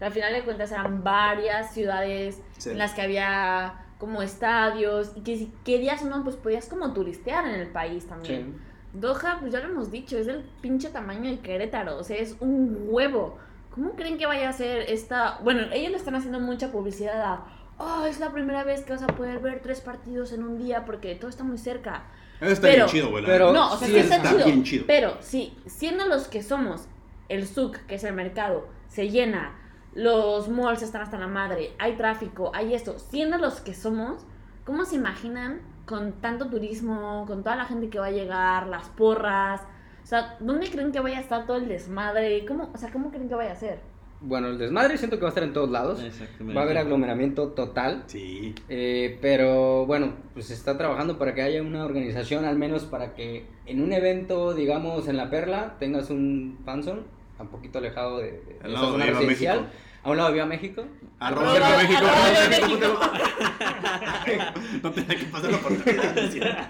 [0.00, 2.70] al final de cuentas eran varias ciudades Sí.
[2.70, 6.92] en las que había como estadios y que si querías o no, pues podías como
[6.92, 8.60] turistear en el país también.
[8.92, 12.36] Doha, pues ya lo hemos dicho, es del pinche tamaño de Querétaro, o sea, es
[12.40, 13.38] un huevo.
[13.70, 15.38] ¿Cómo creen que vaya a ser esta...?
[15.42, 17.44] Bueno, ellos le están haciendo mucha publicidad a...
[17.76, 20.84] Oh, es la primera vez que vas a poder ver tres partidos en un día
[20.84, 22.04] porque todo está muy cerca.
[22.40, 23.22] Eso está pero- bien chido, güey.
[23.24, 23.52] la pero-.
[23.52, 24.84] No, o sea, sí sí está, está chido, bien chido.
[24.86, 26.86] Pero sí, siendo los que somos,
[27.28, 29.58] el SUC, que es el mercado, se llena,
[29.94, 34.24] los malls están hasta la madre, hay tráfico, hay esto, siendo los que somos,
[34.64, 38.88] ¿cómo se imaginan con tanto turismo, con toda la gente que va a llegar, las
[38.88, 39.60] porras?
[40.02, 42.44] O sea, ¿dónde creen que vaya a estar todo el desmadre?
[42.46, 43.78] ¿Cómo, o sea, ¿cómo creen que vaya a ser?
[44.20, 46.02] Bueno, el desmadre siento que va a estar en todos lados.
[46.02, 46.54] Exactamente.
[46.54, 48.04] Va a haber aglomeramiento total.
[48.06, 48.54] Sí.
[48.68, 53.14] Eh, pero bueno, pues se está trabajando para que haya una organización, al menos para
[53.14, 57.02] que en un evento, digamos, en La Perla, tengas un fanzone,
[57.42, 59.60] un poquito alejado de, de esa lado zona Viva residencial.
[59.60, 59.78] México.
[60.04, 60.84] A un lado de Viva México.
[61.18, 63.00] Arroba Cerro México.
[64.82, 66.68] No tenía que pasar la oportunidad.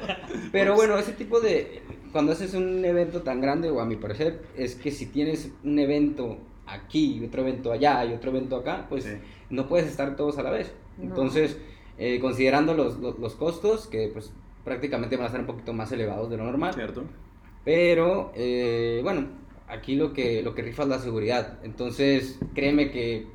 [0.53, 1.83] Pero bueno, ese tipo de...
[2.12, 5.79] Cuando haces un evento tan grande, o a mi parecer, es que si tienes un
[5.79, 9.11] evento aquí y otro evento allá y otro evento acá, pues Sí.
[9.50, 10.72] no puedes estar todos a la vez.
[10.96, 11.05] No.
[11.07, 11.59] Entonces,
[11.98, 14.33] eh, considerando los, los, los costos, que pues
[14.64, 17.05] prácticamente van a ser un poquito más elevados de lo normal, ¿Cierto?
[17.64, 19.27] pero eh, bueno,
[19.68, 21.59] aquí lo que, lo que rifa es la seguridad.
[21.62, 23.27] Entonces, créeme que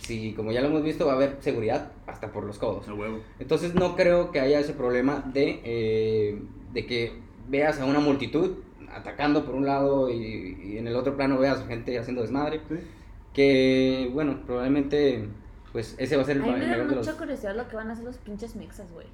[0.00, 2.88] si, como ya lo hemos visto, va a haber seguridad hasta por los codos.
[2.88, 3.20] A huevo.
[3.38, 7.12] Entonces no creo que haya ese problema de, eh, de que
[7.48, 8.58] veas a una multitud
[8.90, 12.60] atacando por un lado y, y en el otro plano veas a gente haciendo desmadre.
[12.68, 12.76] Sí.
[13.34, 15.28] Que bueno, probablemente
[15.72, 16.96] pues ese va a ser A el mí me da los...
[16.96, 19.06] mucha curiosidad lo que van a hacer los pinches mexas, güey.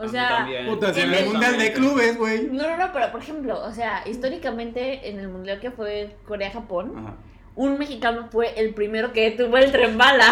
[0.00, 0.66] O sea, también.
[0.66, 2.48] Puta, si en en el el- mundial de clubes, güey.
[2.50, 7.16] no, no, no, pero por ejemplo, o sea, históricamente en el mundial que fue Corea-Japón,
[7.56, 10.30] un mexicano fue el primero que tuvo el tren bala.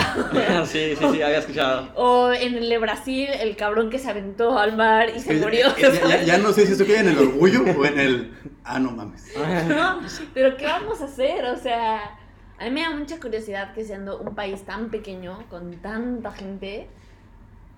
[0.66, 1.88] sí, sí, sí, había escuchado.
[1.96, 5.42] o en el de Brasil, el cabrón que se aventó al mar y se Ya-
[5.44, 5.76] murió.
[5.76, 8.32] Ya, ya- ya no sé si eso queda en el orgullo o en el.
[8.64, 9.32] Ah, no mames.
[9.68, 10.00] No,
[10.32, 11.44] pero ¿qué vamos a hacer?
[11.46, 12.16] O sea,
[12.58, 16.88] a mí me da mucha curiosidad que siendo un país tan pequeño, con tanta gente,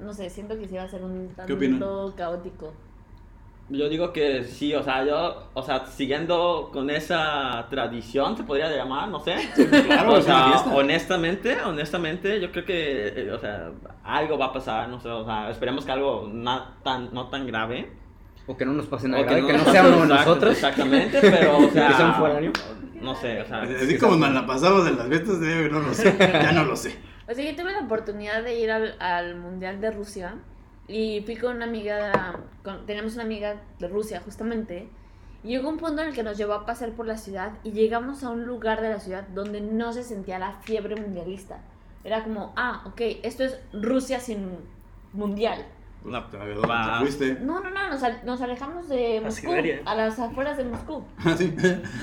[0.01, 2.73] no sé, siento que sí va a ser un tanto caótico.
[3.73, 8.69] Yo digo que sí, o sea, yo, o sea, siguiendo con esa tradición, se podría
[8.69, 9.37] llamar, no sé.
[9.87, 13.71] Claro, o sea, honestamente, honestamente, yo creo que, eh, o sea,
[14.03, 17.47] algo va a pasar, no sé, o sea, esperemos que algo na- tan, no tan
[17.47, 17.93] grave.
[18.49, 20.53] O que no nos pase nada O grave, que no sea uno de nosotros.
[20.53, 22.53] Exactamente, pero, o sea, Que sea un foráneo.
[23.01, 25.95] No sé, o sea, Así como nos la pasamos en las fiestas, eh, no lo
[25.95, 26.17] sé.
[26.19, 26.99] Ya no lo sé.
[27.31, 30.35] O sea, yo tuve la oportunidad de ir al, al Mundial de Rusia
[30.89, 34.89] y fui con una amiga, con, tenemos una amiga de Rusia justamente,
[35.45, 37.71] y llegó un punto en el que nos llevó a pasar por la ciudad y
[37.71, 41.59] llegamos a un lugar de la ciudad donde no se sentía la fiebre mundialista.
[42.03, 44.49] Era como, ah, ok, esto es Rusia sin
[45.13, 45.65] mundial.
[46.05, 46.95] La, ¿dónde Va.
[46.95, 47.35] te fuiste?
[47.43, 49.81] No, no, no, nos, al- nos alejamos de A Moscú, Siberia.
[49.85, 51.05] a las afueras de Moscú.
[51.25, 51.55] Así.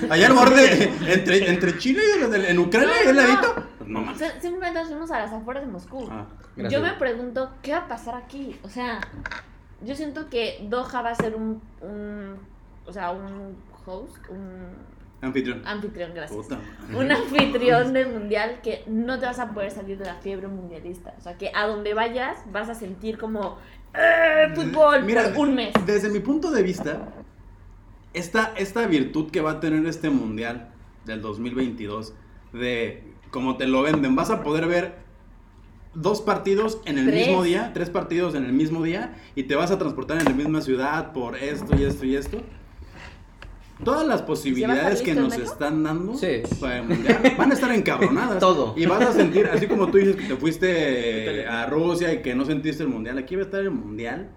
[0.10, 3.22] Allá al borde, entre, entre Chile y en Ucrania, No, ¿el no.
[3.24, 3.64] ladito?
[3.88, 4.18] No mames.
[4.20, 6.08] Si- Simplemente nos fuimos a las afueras de Moscú.
[6.12, 6.26] Ah.
[6.70, 8.60] Yo me pregunto, ¿qué va a pasar aquí?
[8.64, 9.00] O sea,
[9.84, 12.36] yo siento que Doha va a ser un, un
[12.86, 14.70] o sea, un host, un
[15.22, 15.62] anfitrión.
[15.66, 16.36] anfitrión, gracias.
[16.38, 16.60] Puta.
[16.98, 21.14] Un anfitrión del mundial que no te vas a poder salir de la fiebre mundialista.
[21.18, 23.58] O sea, que a donde vayas vas a sentir como
[23.94, 25.74] ¡eh, fútbol Mira, por un mes.
[25.86, 27.10] Desde mi punto de vista,
[28.14, 30.70] esta, esta virtud que va a tener este mundial
[31.06, 32.14] del 2022,
[32.54, 34.96] de como te lo venden, vas a poder ver
[35.94, 37.28] dos partidos en el Tres.
[37.28, 40.32] mismo día, tres partidos en el mismo día, y te vas a transportar en la
[40.34, 42.38] misma ciudad por esto y esto y esto.
[43.84, 46.42] Todas las posibilidades que nos están dando Sí.
[46.60, 48.40] para el mundial van a estar encabronadas.
[48.40, 48.74] Todo.
[48.76, 52.34] Y vas a sentir, así como tú dices que te fuiste a Rusia y que
[52.34, 54.30] no sentiste el mundial, aquí va a estar el mundial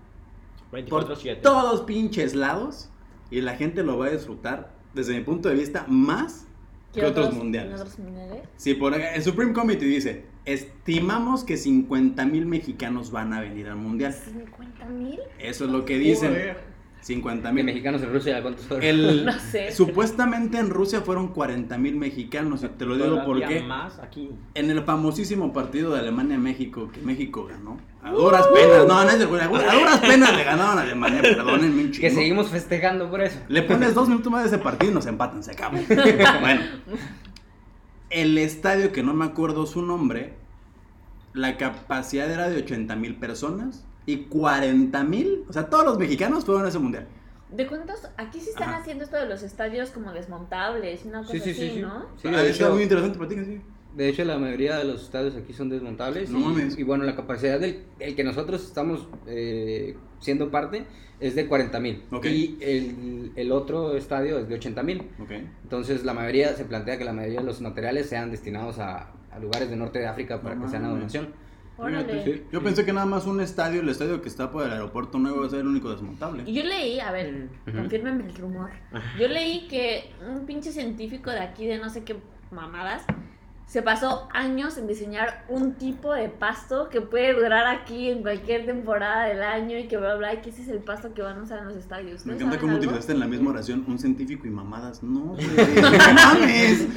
[0.71, 1.41] por 24-7.
[1.41, 2.91] todos pinches lados
[3.31, 6.47] y la gente lo va a disfrutar desde mi punto de vista más
[6.93, 7.75] que, otros, mundiales.
[7.75, 8.43] que otros mundiales?
[8.57, 13.77] Sí, por el Supreme Committee dice, estimamos que 50 mil mexicanos van a venir al
[13.77, 14.15] mundial.
[14.15, 15.21] ¿50 mil?
[15.39, 16.31] Eso es lo que dicen.
[16.31, 16.70] Joder.
[17.03, 17.65] 50 De mil.
[17.65, 18.85] mexicanos en Rusia, ¿cuántos fueron?
[18.87, 19.73] El, No sé.
[19.73, 24.31] Supuestamente en Rusia fueron 40 mil mexicanos y te lo digo porque más aquí.
[24.55, 29.19] en el famosísimo partido de Alemania-México que México ganó, a duras penas, no, no es
[29.19, 29.29] de a
[29.75, 32.15] duras penas le ganaron a Alemania, perdónenme un Que chingo.
[32.15, 33.39] seguimos festejando por eso.
[33.49, 35.79] Le pones dos minutos más de ese partido y nos empatan, se acabó.
[36.41, 36.61] bueno,
[38.11, 40.35] el estadio, que no me acuerdo su nombre,
[41.33, 46.45] la capacidad era de 80 mil personas y 40 mil, o sea, todos los mexicanos
[46.45, 47.07] fueron a ese mundial.
[47.51, 48.09] ¿De cuántos?
[48.17, 48.79] Aquí sí están Ajá.
[48.79, 51.81] haciendo esto de los estadios como desmontables y una cosa Sí, sí, sí, así, sí.
[51.83, 52.07] ¿no?
[52.17, 53.61] Sí, Ah, de, hecho, muy interesante, platiquen, sí.
[53.97, 56.31] de hecho, la mayoría de los estadios aquí son desmontables.
[56.31, 56.79] No y, mames.
[56.79, 60.87] y bueno, la capacidad del el que nosotros estamos eh, siendo parte
[61.19, 62.03] es de 40 mil.
[62.23, 65.03] Y el, el otro estadio es de 80 mil.
[65.21, 65.33] Ok.
[65.65, 69.39] Entonces, la mayoría, se plantea que la mayoría de los materiales sean destinados a, a
[69.41, 71.35] lugares de norte de África para No que sean a donación.
[71.81, 72.05] Órale.
[72.05, 72.45] Fíjate, sí.
[72.53, 75.39] Yo pensé que nada más un estadio, el estadio que está por el aeropuerto nuevo,
[75.39, 76.43] iba a ser el único desmontable.
[76.47, 78.71] Y yo leí, a ver, confírmenme el rumor.
[79.19, 82.17] Yo leí que un pinche científico de aquí, de no sé qué
[82.51, 83.05] mamadas,
[83.67, 88.67] se pasó años en diseñar un tipo de pasto que puede durar aquí en cualquier
[88.67, 91.39] temporada del año y que bla bla, y que ese es el pasto que van
[91.39, 92.27] a usar en los estadios.
[92.27, 92.85] Me ¿Ustedes encanta cómo algo?
[92.85, 95.05] utilizaste en la misma oración un científico y mamadas.
[95.05, 95.47] No, güey,
[95.83, 96.89] no mames.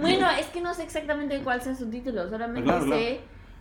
[0.00, 3.02] Bueno, es que no sé exactamente cuál sea su título, solamente Claro, claro.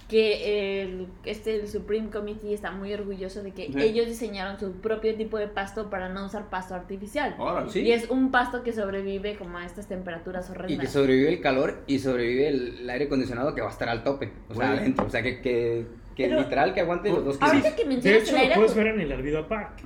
[0.07, 3.79] Que el, este, el Supreme Committee está muy orgulloso de que Sí.
[3.81, 7.35] ellos diseñaron su propio tipo de pasto para no usar pasto artificial.
[7.39, 7.71] Órale.
[7.71, 7.79] Sí.
[7.81, 10.79] Y es un pasto que sobrevive como a estas temperaturas Y horrendas.
[10.85, 14.03] que sobrevive el calor y sobrevive el, el aire acondicionado que va a estar al
[14.03, 14.31] tope.
[14.49, 14.79] O sea, Güey.
[14.79, 15.05] adentro.
[15.05, 18.21] O sea, que, que, que Pero- literal que aguante los dos Ahorita que De mencionas
[18.21, 19.81] hecho, el lo aire puedes ver en el Alvido Park.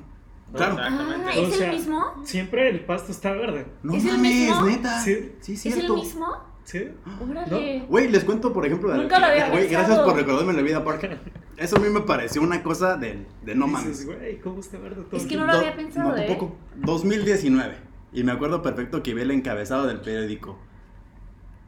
[0.54, 0.78] Claro.
[0.80, 1.40] Ah, Exactamente.
[1.40, 2.06] O ¿es el sea, mismo?
[2.26, 3.68] Siempre el pasto está verde.
[3.84, 4.66] No ¿Es el mames, mismo?
[4.66, 5.00] neta.
[5.00, 5.32] Sí.
[5.40, 5.96] Sí, ¿Es el cierto.
[5.96, 6.28] mismo?
[6.70, 6.88] ¿Sí?
[7.28, 7.84] Órale.
[7.90, 10.84] Güey, les cuento, por ejemplo, de Nunca lo había Güey, gracias por recordarme la vida
[10.84, 11.18] park.
[11.58, 14.06] Eso a mí me pareció una cosa de, de no Dices, mames.
[14.06, 16.28] güey, ¿cómo está verde todo Es que no lo había pensado, no, ¿eh?
[16.28, 16.56] tampoco.
[16.76, 17.76] 2019.
[18.14, 20.60] Y me acuerdo perfecto que vi el encabezado del periódico.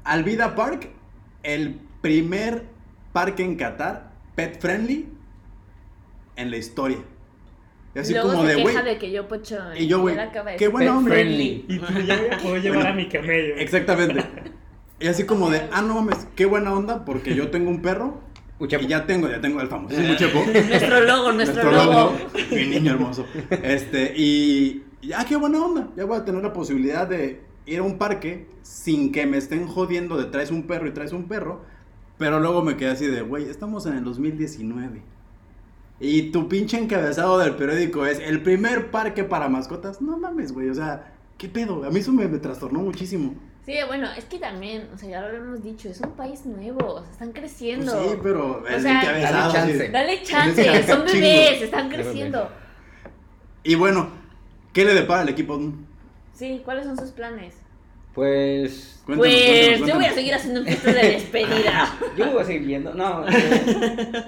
[0.03, 0.89] Alvida Park,
[1.41, 2.65] el primer
[3.11, 5.09] parque en Qatar pet friendly
[6.35, 6.99] en la historia.
[7.95, 10.15] Y así Luego como se de, queja de que yo pocho Y yo, güey,
[10.59, 11.09] qué Pet onda.
[11.09, 11.65] friendly.
[11.67, 13.55] Y tú ya voy a poder llevar a mi camello.
[13.55, 14.23] Exactamente.
[15.01, 18.19] Y así como de, ah, no mames, qué buena onda, porque yo tengo un perro
[18.59, 18.83] Uchepo.
[18.83, 20.43] y ya tengo, ya tengo el famosísimo Chepo.
[20.45, 22.13] Nuestro logo, nuestro, logo.
[22.51, 23.25] Mi niño hermoso.
[23.49, 25.89] Este, y ya, qué buena onda.
[25.97, 29.65] Ya voy a tener la posibilidad de ir a un parque sin que me estén
[29.65, 31.61] jodiendo de traes un perro y traes un perro.
[32.19, 35.01] Pero luego me quedé así de, güey, estamos en el 2019.
[35.99, 40.01] Y tu pinche encabezado del periódico es el primer parque para mascotas.
[40.01, 41.83] No mames, güey, o sea, ¿qué pedo?
[41.83, 43.33] A mí eso me, me trastornó muchísimo.
[43.65, 46.95] Sí, bueno, es que también, o sea, ya lo hemos dicho, es un país nuevo,
[46.95, 47.93] o sea, están creciendo.
[47.93, 49.53] Pues sí, pero el sea, encabezado.
[49.53, 49.73] dale sí.
[49.73, 49.89] chance.
[49.89, 52.49] Dale chance, son bebés, están creciendo.
[53.63, 54.09] Y bueno,
[54.73, 55.59] ¿qué le depara al equipo?
[56.33, 57.55] Sí, ¿cuáles son sus planes?
[58.15, 61.99] Pues Cuéntanos, pues cuéntanos, yo voy a seguir haciendo fiestas de despedida.
[62.17, 62.93] yo me voy a seguir viendo.
[62.95, 64.23] No, eh,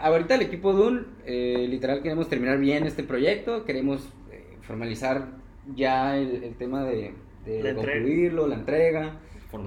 [0.00, 5.28] ahorita el equipo Dun, eh, literal queremos terminar bien este proyecto, queremos eh, formalizar
[5.74, 7.14] ya el, el tema de,
[7.46, 7.98] de La entrega.
[8.00, 9.12] concluirlo, la entrega.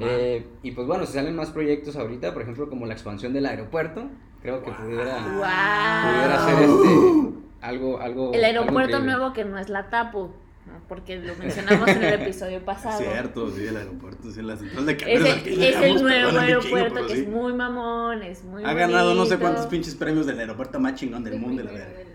[0.01, 3.45] Eh, y pues bueno, si salen más proyectos ahorita, por ejemplo, como la expansión del
[3.45, 4.07] aeropuerto,
[4.41, 8.33] creo que pudiera, pudiera ser este, algo, algo.
[8.33, 10.29] El aeropuerto nuevo que no es la Tapu,
[10.67, 10.73] ¿no?
[10.87, 12.99] porque lo mencionamos en el episodio pasado.
[13.11, 17.21] Cierto, sí, el aeropuerto, sí, la central de Es el, es nuevo aeropuerto que sí.
[17.21, 20.95] es muy mamón, es muy Ha ganado no sé cuántos pinches premios del aeropuerto más
[20.95, 22.09] chingón del mundo, la verga.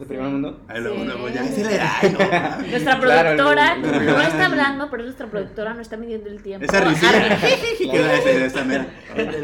[0.00, 0.62] ¿De primer mundo?
[0.74, 2.18] Luego, luego, ya, sí ay, no.
[2.70, 6.42] Nuestra Claro, productora el- el- no está hablando, pero nuestra productora no está midiendo el
[6.42, 6.64] tiempo.
[6.64, 7.38] Esa risilla.
[7.90, 8.86] Que esa mera.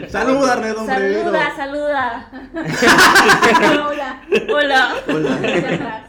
[0.09, 0.90] Saluda, Redondo.
[0.92, 2.31] Saluda, saluda.
[3.87, 4.23] Hola.
[4.53, 4.95] Hola.
[5.09, 6.07] Hola.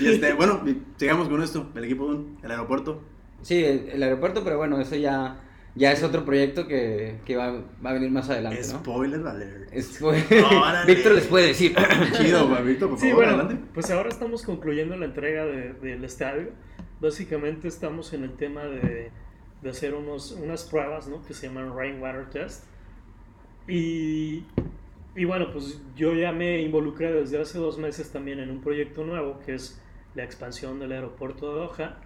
[0.00, 0.62] Y este, bueno,
[0.96, 1.68] sigamos con esto.
[1.74, 3.02] El equipo, el aeropuerto.
[3.42, 5.36] Sí, el, el aeropuerto, pero bueno, eso ya,
[5.80, 7.52] ya es otro proyecto que, que va,
[7.84, 8.78] va a venir más adelante, ¿no?
[8.80, 9.72] Spoiler alert.
[10.86, 11.74] Víctor les puede decir.
[12.20, 13.64] Chido, Víctor, por Sí, favor, bueno, adelante.
[13.72, 16.50] pues ahora estamos concluyendo la entrega de- del estadio.
[17.00, 19.10] Básicamente estamos en el tema de,
[19.62, 21.22] de hacer unos, unas pruebas, ¿no?
[21.24, 22.64] Que se llaman Rainwater Test.
[23.66, 24.44] Y,
[25.16, 29.02] y bueno, pues yo ya me involucré desde hace dos meses también en un proyecto
[29.04, 29.80] nuevo que es
[30.14, 31.96] la expansión del aeropuerto de Doha.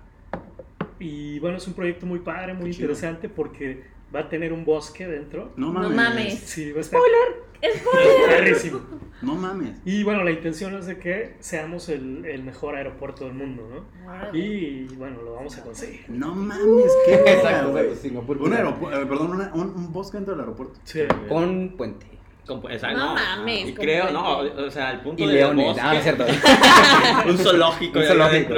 [1.00, 5.06] Y bueno, es un proyecto muy padre, muy interesante porque va a tener un bosque
[5.06, 5.52] dentro.
[5.56, 5.96] No No mames.
[5.96, 6.38] mames.
[6.40, 8.28] Sí, va a estar Spoiler.
[8.28, 8.80] perrísimo.
[9.22, 9.78] No mames.
[9.84, 14.36] Y bueno, la intención es de que seamos el, el mejor aeropuerto del mundo, ¿no?
[14.38, 16.04] Y bueno, lo vamos a conseguir.
[16.08, 17.96] No mames, qué verga, Exacto, güey.
[17.96, 18.36] Singapur.
[18.38, 20.78] Un aeropuerto, eh, perdón, una- un, un bosque dentro del aeropuerto.
[20.84, 21.00] Sí.
[21.28, 22.06] Con puente.
[22.46, 25.66] Con- exacto, No mames, Y creo, no, o sea, el punto Y del leones.
[25.68, 26.24] bosque- Ah, es cierto.
[27.30, 27.98] un zoológico.
[27.98, 28.54] Un zoológico.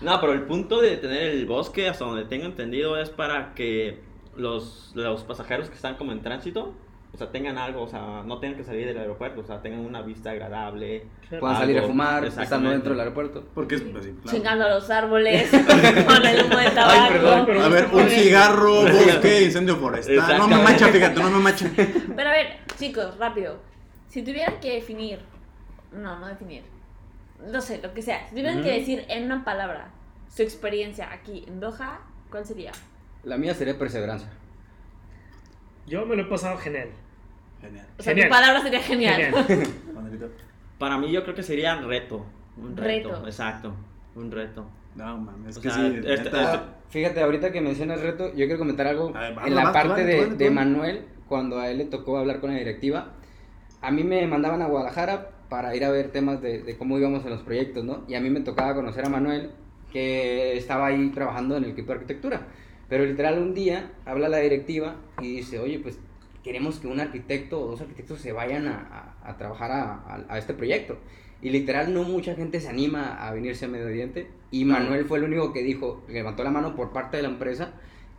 [0.00, 4.00] No, pero el punto de tener el bosque, hasta donde tengo entendido, es para que
[4.36, 6.74] los, los pasajeros que están como en tránsito,
[7.12, 9.80] o sea, tengan algo, o sea, no tengan que salir del aeropuerto, o sea, tengan
[9.80, 11.06] una vista agradable.
[11.38, 13.44] Puedan salir a fumar estando dentro del aeropuerto.
[13.54, 14.36] Porque es así, claro.
[14.36, 15.48] Chingando a los árboles
[16.06, 17.12] con el humo de tabaco.
[17.12, 20.38] perdón, pero- A ver, un cigarro, bosque, incendio forestal.
[20.38, 21.70] No me macha, fíjate, no me macha.
[21.76, 23.58] Pero a ver, chicos, rápido.
[24.08, 25.20] Si tuvieran que definir,
[25.92, 26.62] no, no definir,
[27.50, 29.88] no sé, lo que sea, si tuvieran que decir en una palabra
[30.28, 32.72] su experiencia aquí en Doha, ¿cuál sería?
[33.22, 34.28] La mía sería perseverancia.
[35.86, 36.88] Yo me lo he pasado genial.
[37.60, 37.86] Genial.
[37.98, 38.28] O sea, Genial.
[38.28, 39.16] tu palabra sería genial.
[39.46, 39.68] Genial.
[40.78, 42.24] Para mí yo creo que sería reto.
[42.56, 43.26] Un reto, Reto.
[43.26, 43.74] exacto.
[44.14, 44.64] Un reto.
[44.94, 48.28] No mames, es O que sea, sí, este- este- Ah, Fíjate, ahorita que mencionas reto,
[48.28, 50.50] yo quiero comentar algo ver, en la parte de, de.
[50.50, 53.08] Manuel, cuando a él le tocó hablar con la directiva.
[53.82, 57.22] A mí me mandaban a Guadalajara para ir a ver temas de, de cómo íbamos
[57.24, 58.02] en los proyectos, ¿no?
[58.08, 59.52] Y a mí me tocaba conocer a Manuel,
[59.92, 62.48] que estaba ahí trabajando en el equipo de arquitectura.
[62.88, 66.00] Pero literal un día habla la directiva y dice, oye, pues
[66.42, 70.24] queremos que un arquitecto o dos arquitectos se vayan a, a- a trabajar a, a-
[70.28, 70.98] a este proyecto.
[71.40, 74.26] Y literal no mucha gente se anima a venirse a Medio Oriente.
[74.50, 77.74] Y Manuel fue el único que dijo, levantó la mano por parte de la empresa,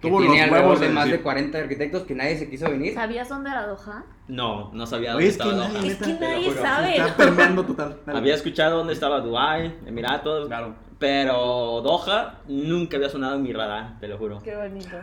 [0.06, 1.24] que Tuvo tiene los alrededor huevos de de más de decir.
[1.24, 2.94] 40 arquitectos que nadie se quiso venir.
[2.94, 4.04] ¿Sabías dónde era Doha?
[4.28, 5.92] No, no sabía Oye, dónde es que estaba nadie, Doha.
[5.92, 6.98] Es que neta, te lo nadie juro, sabe.
[6.98, 8.00] Está permeando total.
[8.06, 8.20] Dale.
[8.20, 10.76] Había escuchado dónde estaba Dubái, Emiratos, Claro.
[11.00, 14.40] pero Doha nunca había sonado en mi radar, te lo juro.
[14.44, 14.96] Qué bonito.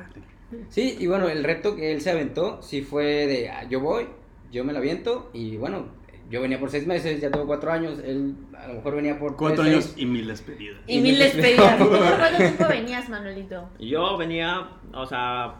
[0.69, 4.07] Sí, y bueno, el reto que él se aventó sí fue de, ah, yo voy,
[4.51, 5.87] yo me lo aviento, y bueno,
[6.33, 9.37] yo venía por seis meses, ya tengo cuatro años, él a lo mejor venía por
[9.37, 9.99] Cuatro tres, años seis.
[9.99, 10.79] y mil despedidas.
[10.89, 11.79] Y Y mil despedidas.
[11.79, 13.69] ¿Tú ¿Por cuánto tiempo venías, Manuelito?
[13.79, 15.55] Yo venía, o sea,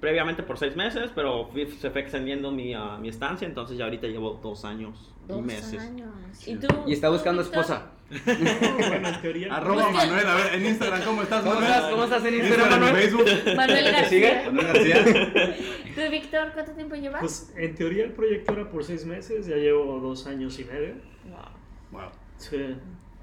[0.00, 3.84] previamente por seis meses, pero fui- se fue extendiendo mi, ah, mi estancia, entonces ya
[3.84, 5.80] ahorita llevo dos años y Dos meses.
[5.80, 6.08] años.
[6.46, 6.66] ¿Y tú?
[6.86, 7.60] Y está tú, buscando Víctor?
[8.88, 9.54] Bueno, en teoría.
[9.54, 11.72] Arroba Manuel, a ver, en Instagram, ¿cómo estás, ¿Cómo Manuel?
[11.72, 11.90] estás?
[11.90, 13.02] ¿Cómo estás en Instagram, Instagram, Manuel?
[13.02, 13.56] Facebook.
[13.56, 14.28] Manuel ¿Te sigue?
[14.30, 14.50] García.
[14.50, 15.54] Manuel García.
[15.94, 17.20] ¿Tú, Víctor, cuánto tiempo llevas?
[17.20, 20.94] Pues en teoría el proyecto era por seis meses, ya llevo dos años y medio.
[21.90, 22.10] Wow.
[22.36, 22.76] Sí.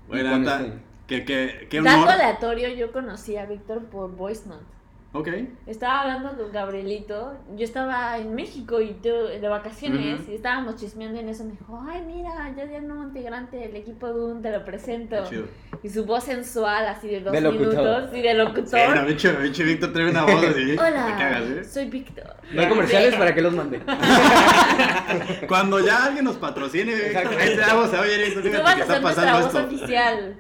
[0.08, 0.72] Bueno,
[1.08, 2.10] que, que, qué Dato honor.
[2.12, 4.64] aleatorio, yo conocí a Víctor por Voice Note.
[5.12, 5.28] Ok.
[5.66, 7.34] Estaba hablando con Gabrielito.
[7.56, 11.52] Yo estaba en México y tú, de vacaciones y estábamos chismeando y en eso me
[11.52, 15.16] dijo, ay mira, ya ya nuevo integrante del equipo de un, te lo presento.
[15.24, 15.46] Qué chido.
[15.82, 19.06] Y su voz sensual, así de dos De minutos, y de Sí, locutor.
[19.08, 20.72] bicho, bicho Víctor trae una voz así.
[20.78, 21.64] Hola, Te cagas, ¿eh?
[21.64, 22.36] soy Víctor.
[22.54, 23.80] No hay comerciales para que los mande.
[25.48, 28.76] Cuando ya alguien nos patrocine, Víctor, ahí te damos a oye, Víctor, Tú fíjate vas
[28.76, 29.76] que a está ser nuestra pasando voz esto.
[29.76, 30.36] oficial.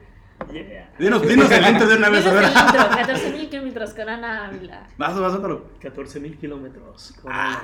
[0.51, 0.89] Yeah.
[0.97, 2.51] Dinos, dinos el intro de una vez, a Dinos ver.
[2.51, 4.87] el intro, 14 mil kilómetros con Ana Ávila.
[4.97, 5.65] Vas, vas, suéltalo.
[5.81, 7.13] 14 mil kilómetros.
[7.21, 7.61] con- Ah.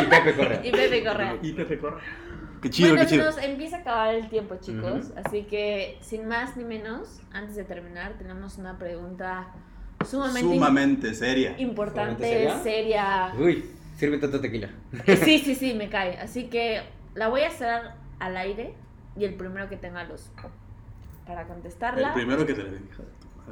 [0.00, 0.60] Y Pepe Correa.
[0.64, 1.36] Y Pepe Correa.
[1.42, 2.00] Y Pepe Corre.
[2.62, 3.24] Qué chido, bueno, qué chido.
[3.26, 5.06] nos empieza a acabar el tiempo, chicos.
[5.10, 5.14] Ujú.
[5.24, 9.48] Así que, sin más ni menos, antes de terminar, tenemos una pregunta
[10.08, 11.54] sumamente, Sumamente seria.
[11.58, 13.32] importante, ¿Sumamente seria.
[13.38, 13.64] Uy,
[13.96, 14.70] sírvete otro tequila.
[15.24, 16.18] Sí, sí, sí, me cae.
[16.18, 16.82] Así que
[17.14, 17.80] la voy a hacer
[18.20, 18.74] al aire
[19.16, 20.30] y el primero que tenga luz
[21.28, 22.96] para El contestarla, primero que le diga.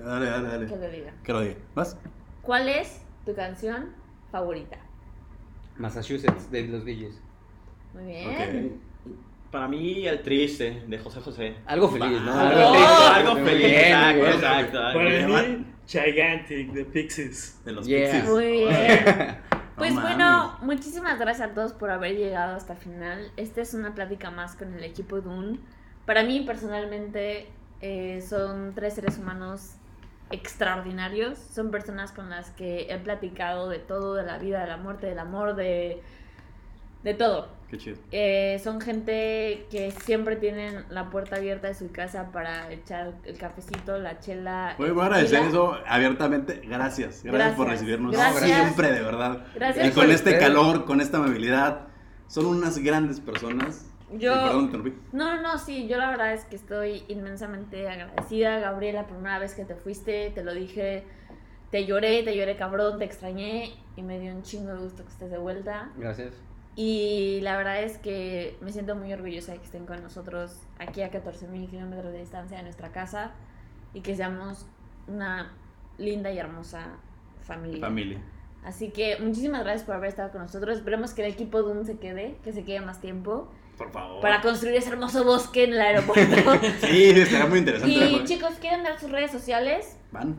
[0.04, 0.66] Dale, dale, dale.
[0.66, 1.12] que lo diga.
[1.22, 1.56] Que lo diga.
[1.74, 1.96] ¿Vas?
[2.42, 3.90] ¿Cuál es tu canción
[4.32, 4.78] favorita?
[5.76, 7.20] Massachusetts, de los Gees.
[7.94, 8.80] Muy bien.
[9.50, 11.56] Para mí, el triste de José José.
[11.66, 12.32] Algo feliz, ¿no?
[12.32, 12.88] Ah, Algo feliz.
[13.14, 14.32] algo feliz, bien, exacto, bien.
[14.34, 14.78] exacto.
[14.78, 17.60] Para mí, Gigantic de Pixies.
[17.64, 18.10] De los Yeah.
[18.10, 18.28] Pixies.
[18.30, 19.38] Muy bien.
[19.76, 20.16] Pues mames.
[20.16, 23.30] bueno, muchísimas gracias a todos por haber llegado hasta el final.
[23.36, 25.58] Esta es una plática más con el equipo Dune.
[26.06, 27.46] Para mí personalmente
[27.80, 29.74] eh, son tres seres humanos
[30.30, 31.38] extraordinarios.
[31.38, 35.06] Son personas con las que he platicado de todo, de la vida, de la muerte,
[35.06, 36.02] del amor, de,
[37.04, 37.48] de todo.
[37.68, 37.96] Qué chido.
[38.12, 43.36] Eh, son gente que siempre tienen la puerta abierta de su casa para echar el
[43.38, 44.76] cafecito, la chela.
[44.78, 46.62] Voy a agradecer eso abiertamente.
[46.64, 47.22] Gracias.
[47.24, 48.44] Gracias, por recibirnos Gracias.
[48.44, 49.46] siempre, de verdad.
[49.54, 51.88] Gracias Y con este calor, con esta amabilidad.
[52.28, 53.84] Son unas grandes personas.
[54.12, 54.92] Yo- perdón, te.
[55.12, 59.54] No, no, sí, yo la verdad es que estoy inmensamente agradecida, Gabriela, la primera vez
[59.54, 61.04] que te fuiste, te lo dije,
[61.70, 65.10] te lloré, te lloré cabrón, te extrañé y me dio un chingo de gusto que
[65.10, 65.90] estés de vuelta.
[65.96, 66.34] Gracias.
[66.76, 71.00] Y la verdad es que me siento muy orgullosa de que estén con nosotros aquí
[71.02, 73.32] a 14.000 kilómetros de distancia de nuestra casa
[73.94, 74.66] y que seamos
[75.08, 75.52] una
[75.98, 76.88] linda y hermosa
[77.42, 77.80] familia.
[77.80, 78.20] Familia.
[78.62, 80.76] Así que muchísimas gracias por haber estado con nosotros.
[80.76, 84.20] Esperemos que el equipo Doom se quede, que se quede más tiempo Por favor.
[84.22, 86.36] para construir ese hermoso bosque en el aeropuerto.
[86.80, 87.94] Sí, estará muy interesante.
[87.94, 89.98] y chicos, ¿quieren dar sus redes sociales?
[90.12, 90.36] Van.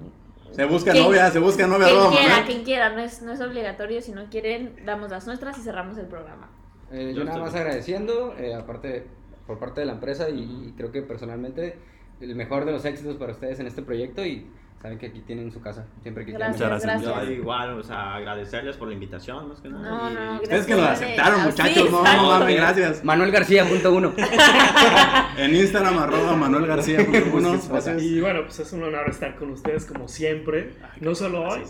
[0.52, 1.88] Se busca Quien- novia, se busca novia.
[1.88, 4.02] Quien quiera, quien quiera, no es, no es obligatorio.
[4.02, 6.50] Si no quieren, damos las nuestras y cerramos el programa.
[6.92, 9.06] Eh, Yo yo nada más agradeciendo, eh, aparte
[9.46, 11.78] por parte de la empresa y, creo que personalmente
[12.22, 14.48] el mejor de los éxitos para ustedes en este proyecto y
[14.82, 16.52] saben que aquí tienen su casa, siempre que quieran.
[16.52, 17.12] Gracias, Muchas gracias.
[17.12, 17.30] gracias.
[17.30, 19.90] Yo igual, o sea, agradecerles por la invitación, más que nada.
[19.90, 20.66] No, y- no, Ustedes gracias.
[20.68, 21.92] que nos aceptaron, muchachos.
[21.92, 23.04] No, no mames, gracias.
[23.04, 24.14] Manuel García, punto uno.
[25.38, 27.00] En Instagram, arroba Manuel García.
[27.34, 28.02] uno, gracias.
[28.02, 30.74] Y bueno, pues es un honor estar con ustedes como siempre.
[30.84, 31.62] Ay, No solo hoy.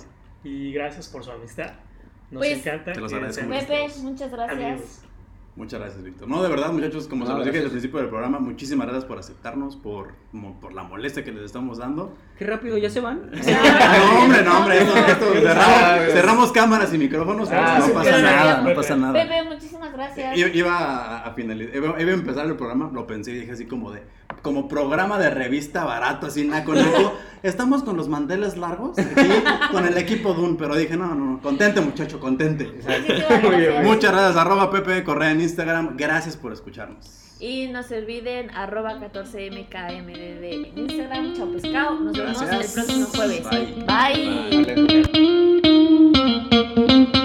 [0.43, 1.73] Y gracias por su amistad.
[2.31, 2.93] Nos Pues, encanta.
[2.93, 3.49] te los agradezco.
[3.49, 4.59] Pepe, muchas gracias.
[4.59, 5.01] amigos.
[5.57, 6.27] Muchas gracias, Víctor.
[6.27, 9.17] No, de verdad, muchachos, como se los dije al principio del programa, muchísimas gracias por
[9.17, 12.15] aceptarnos, por, como por la molestia que les estamos dando.
[12.37, 13.31] Qué rápido, ¿ya se van?
[13.31, 18.21] No, hombre, no, hombre, esto, esto, cerramos, cerramos cámaras y micrófonos, pero Ah, no pasa
[18.21, 19.13] nada, no pasa nada.
[19.13, 20.37] Pepe, muchísimas gracias.
[20.37, 24.03] Iba a, finalizar, iba, a empezar el programa, lo pensé y dije así como de,
[24.41, 27.13] como programa de revista barato, así naco, naco.
[27.43, 29.29] Estamos con los mandeles largos, aquí,
[29.71, 32.71] con el equipo Dun, pero dije, no, no, no, contente muchacho, contente.
[33.83, 37.27] Muchas gracias, arroba Pepe Correa en Instagram, gracias por escucharnos.
[37.39, 41.99] Y no se olviden, arroba 14mkmdd en Instagram, chao pescado.
[41.99, 43.45] Nos vemos el próximo jueves.
[43.51, 43.75] ¿eh?
[47.03, 47.16] Bye.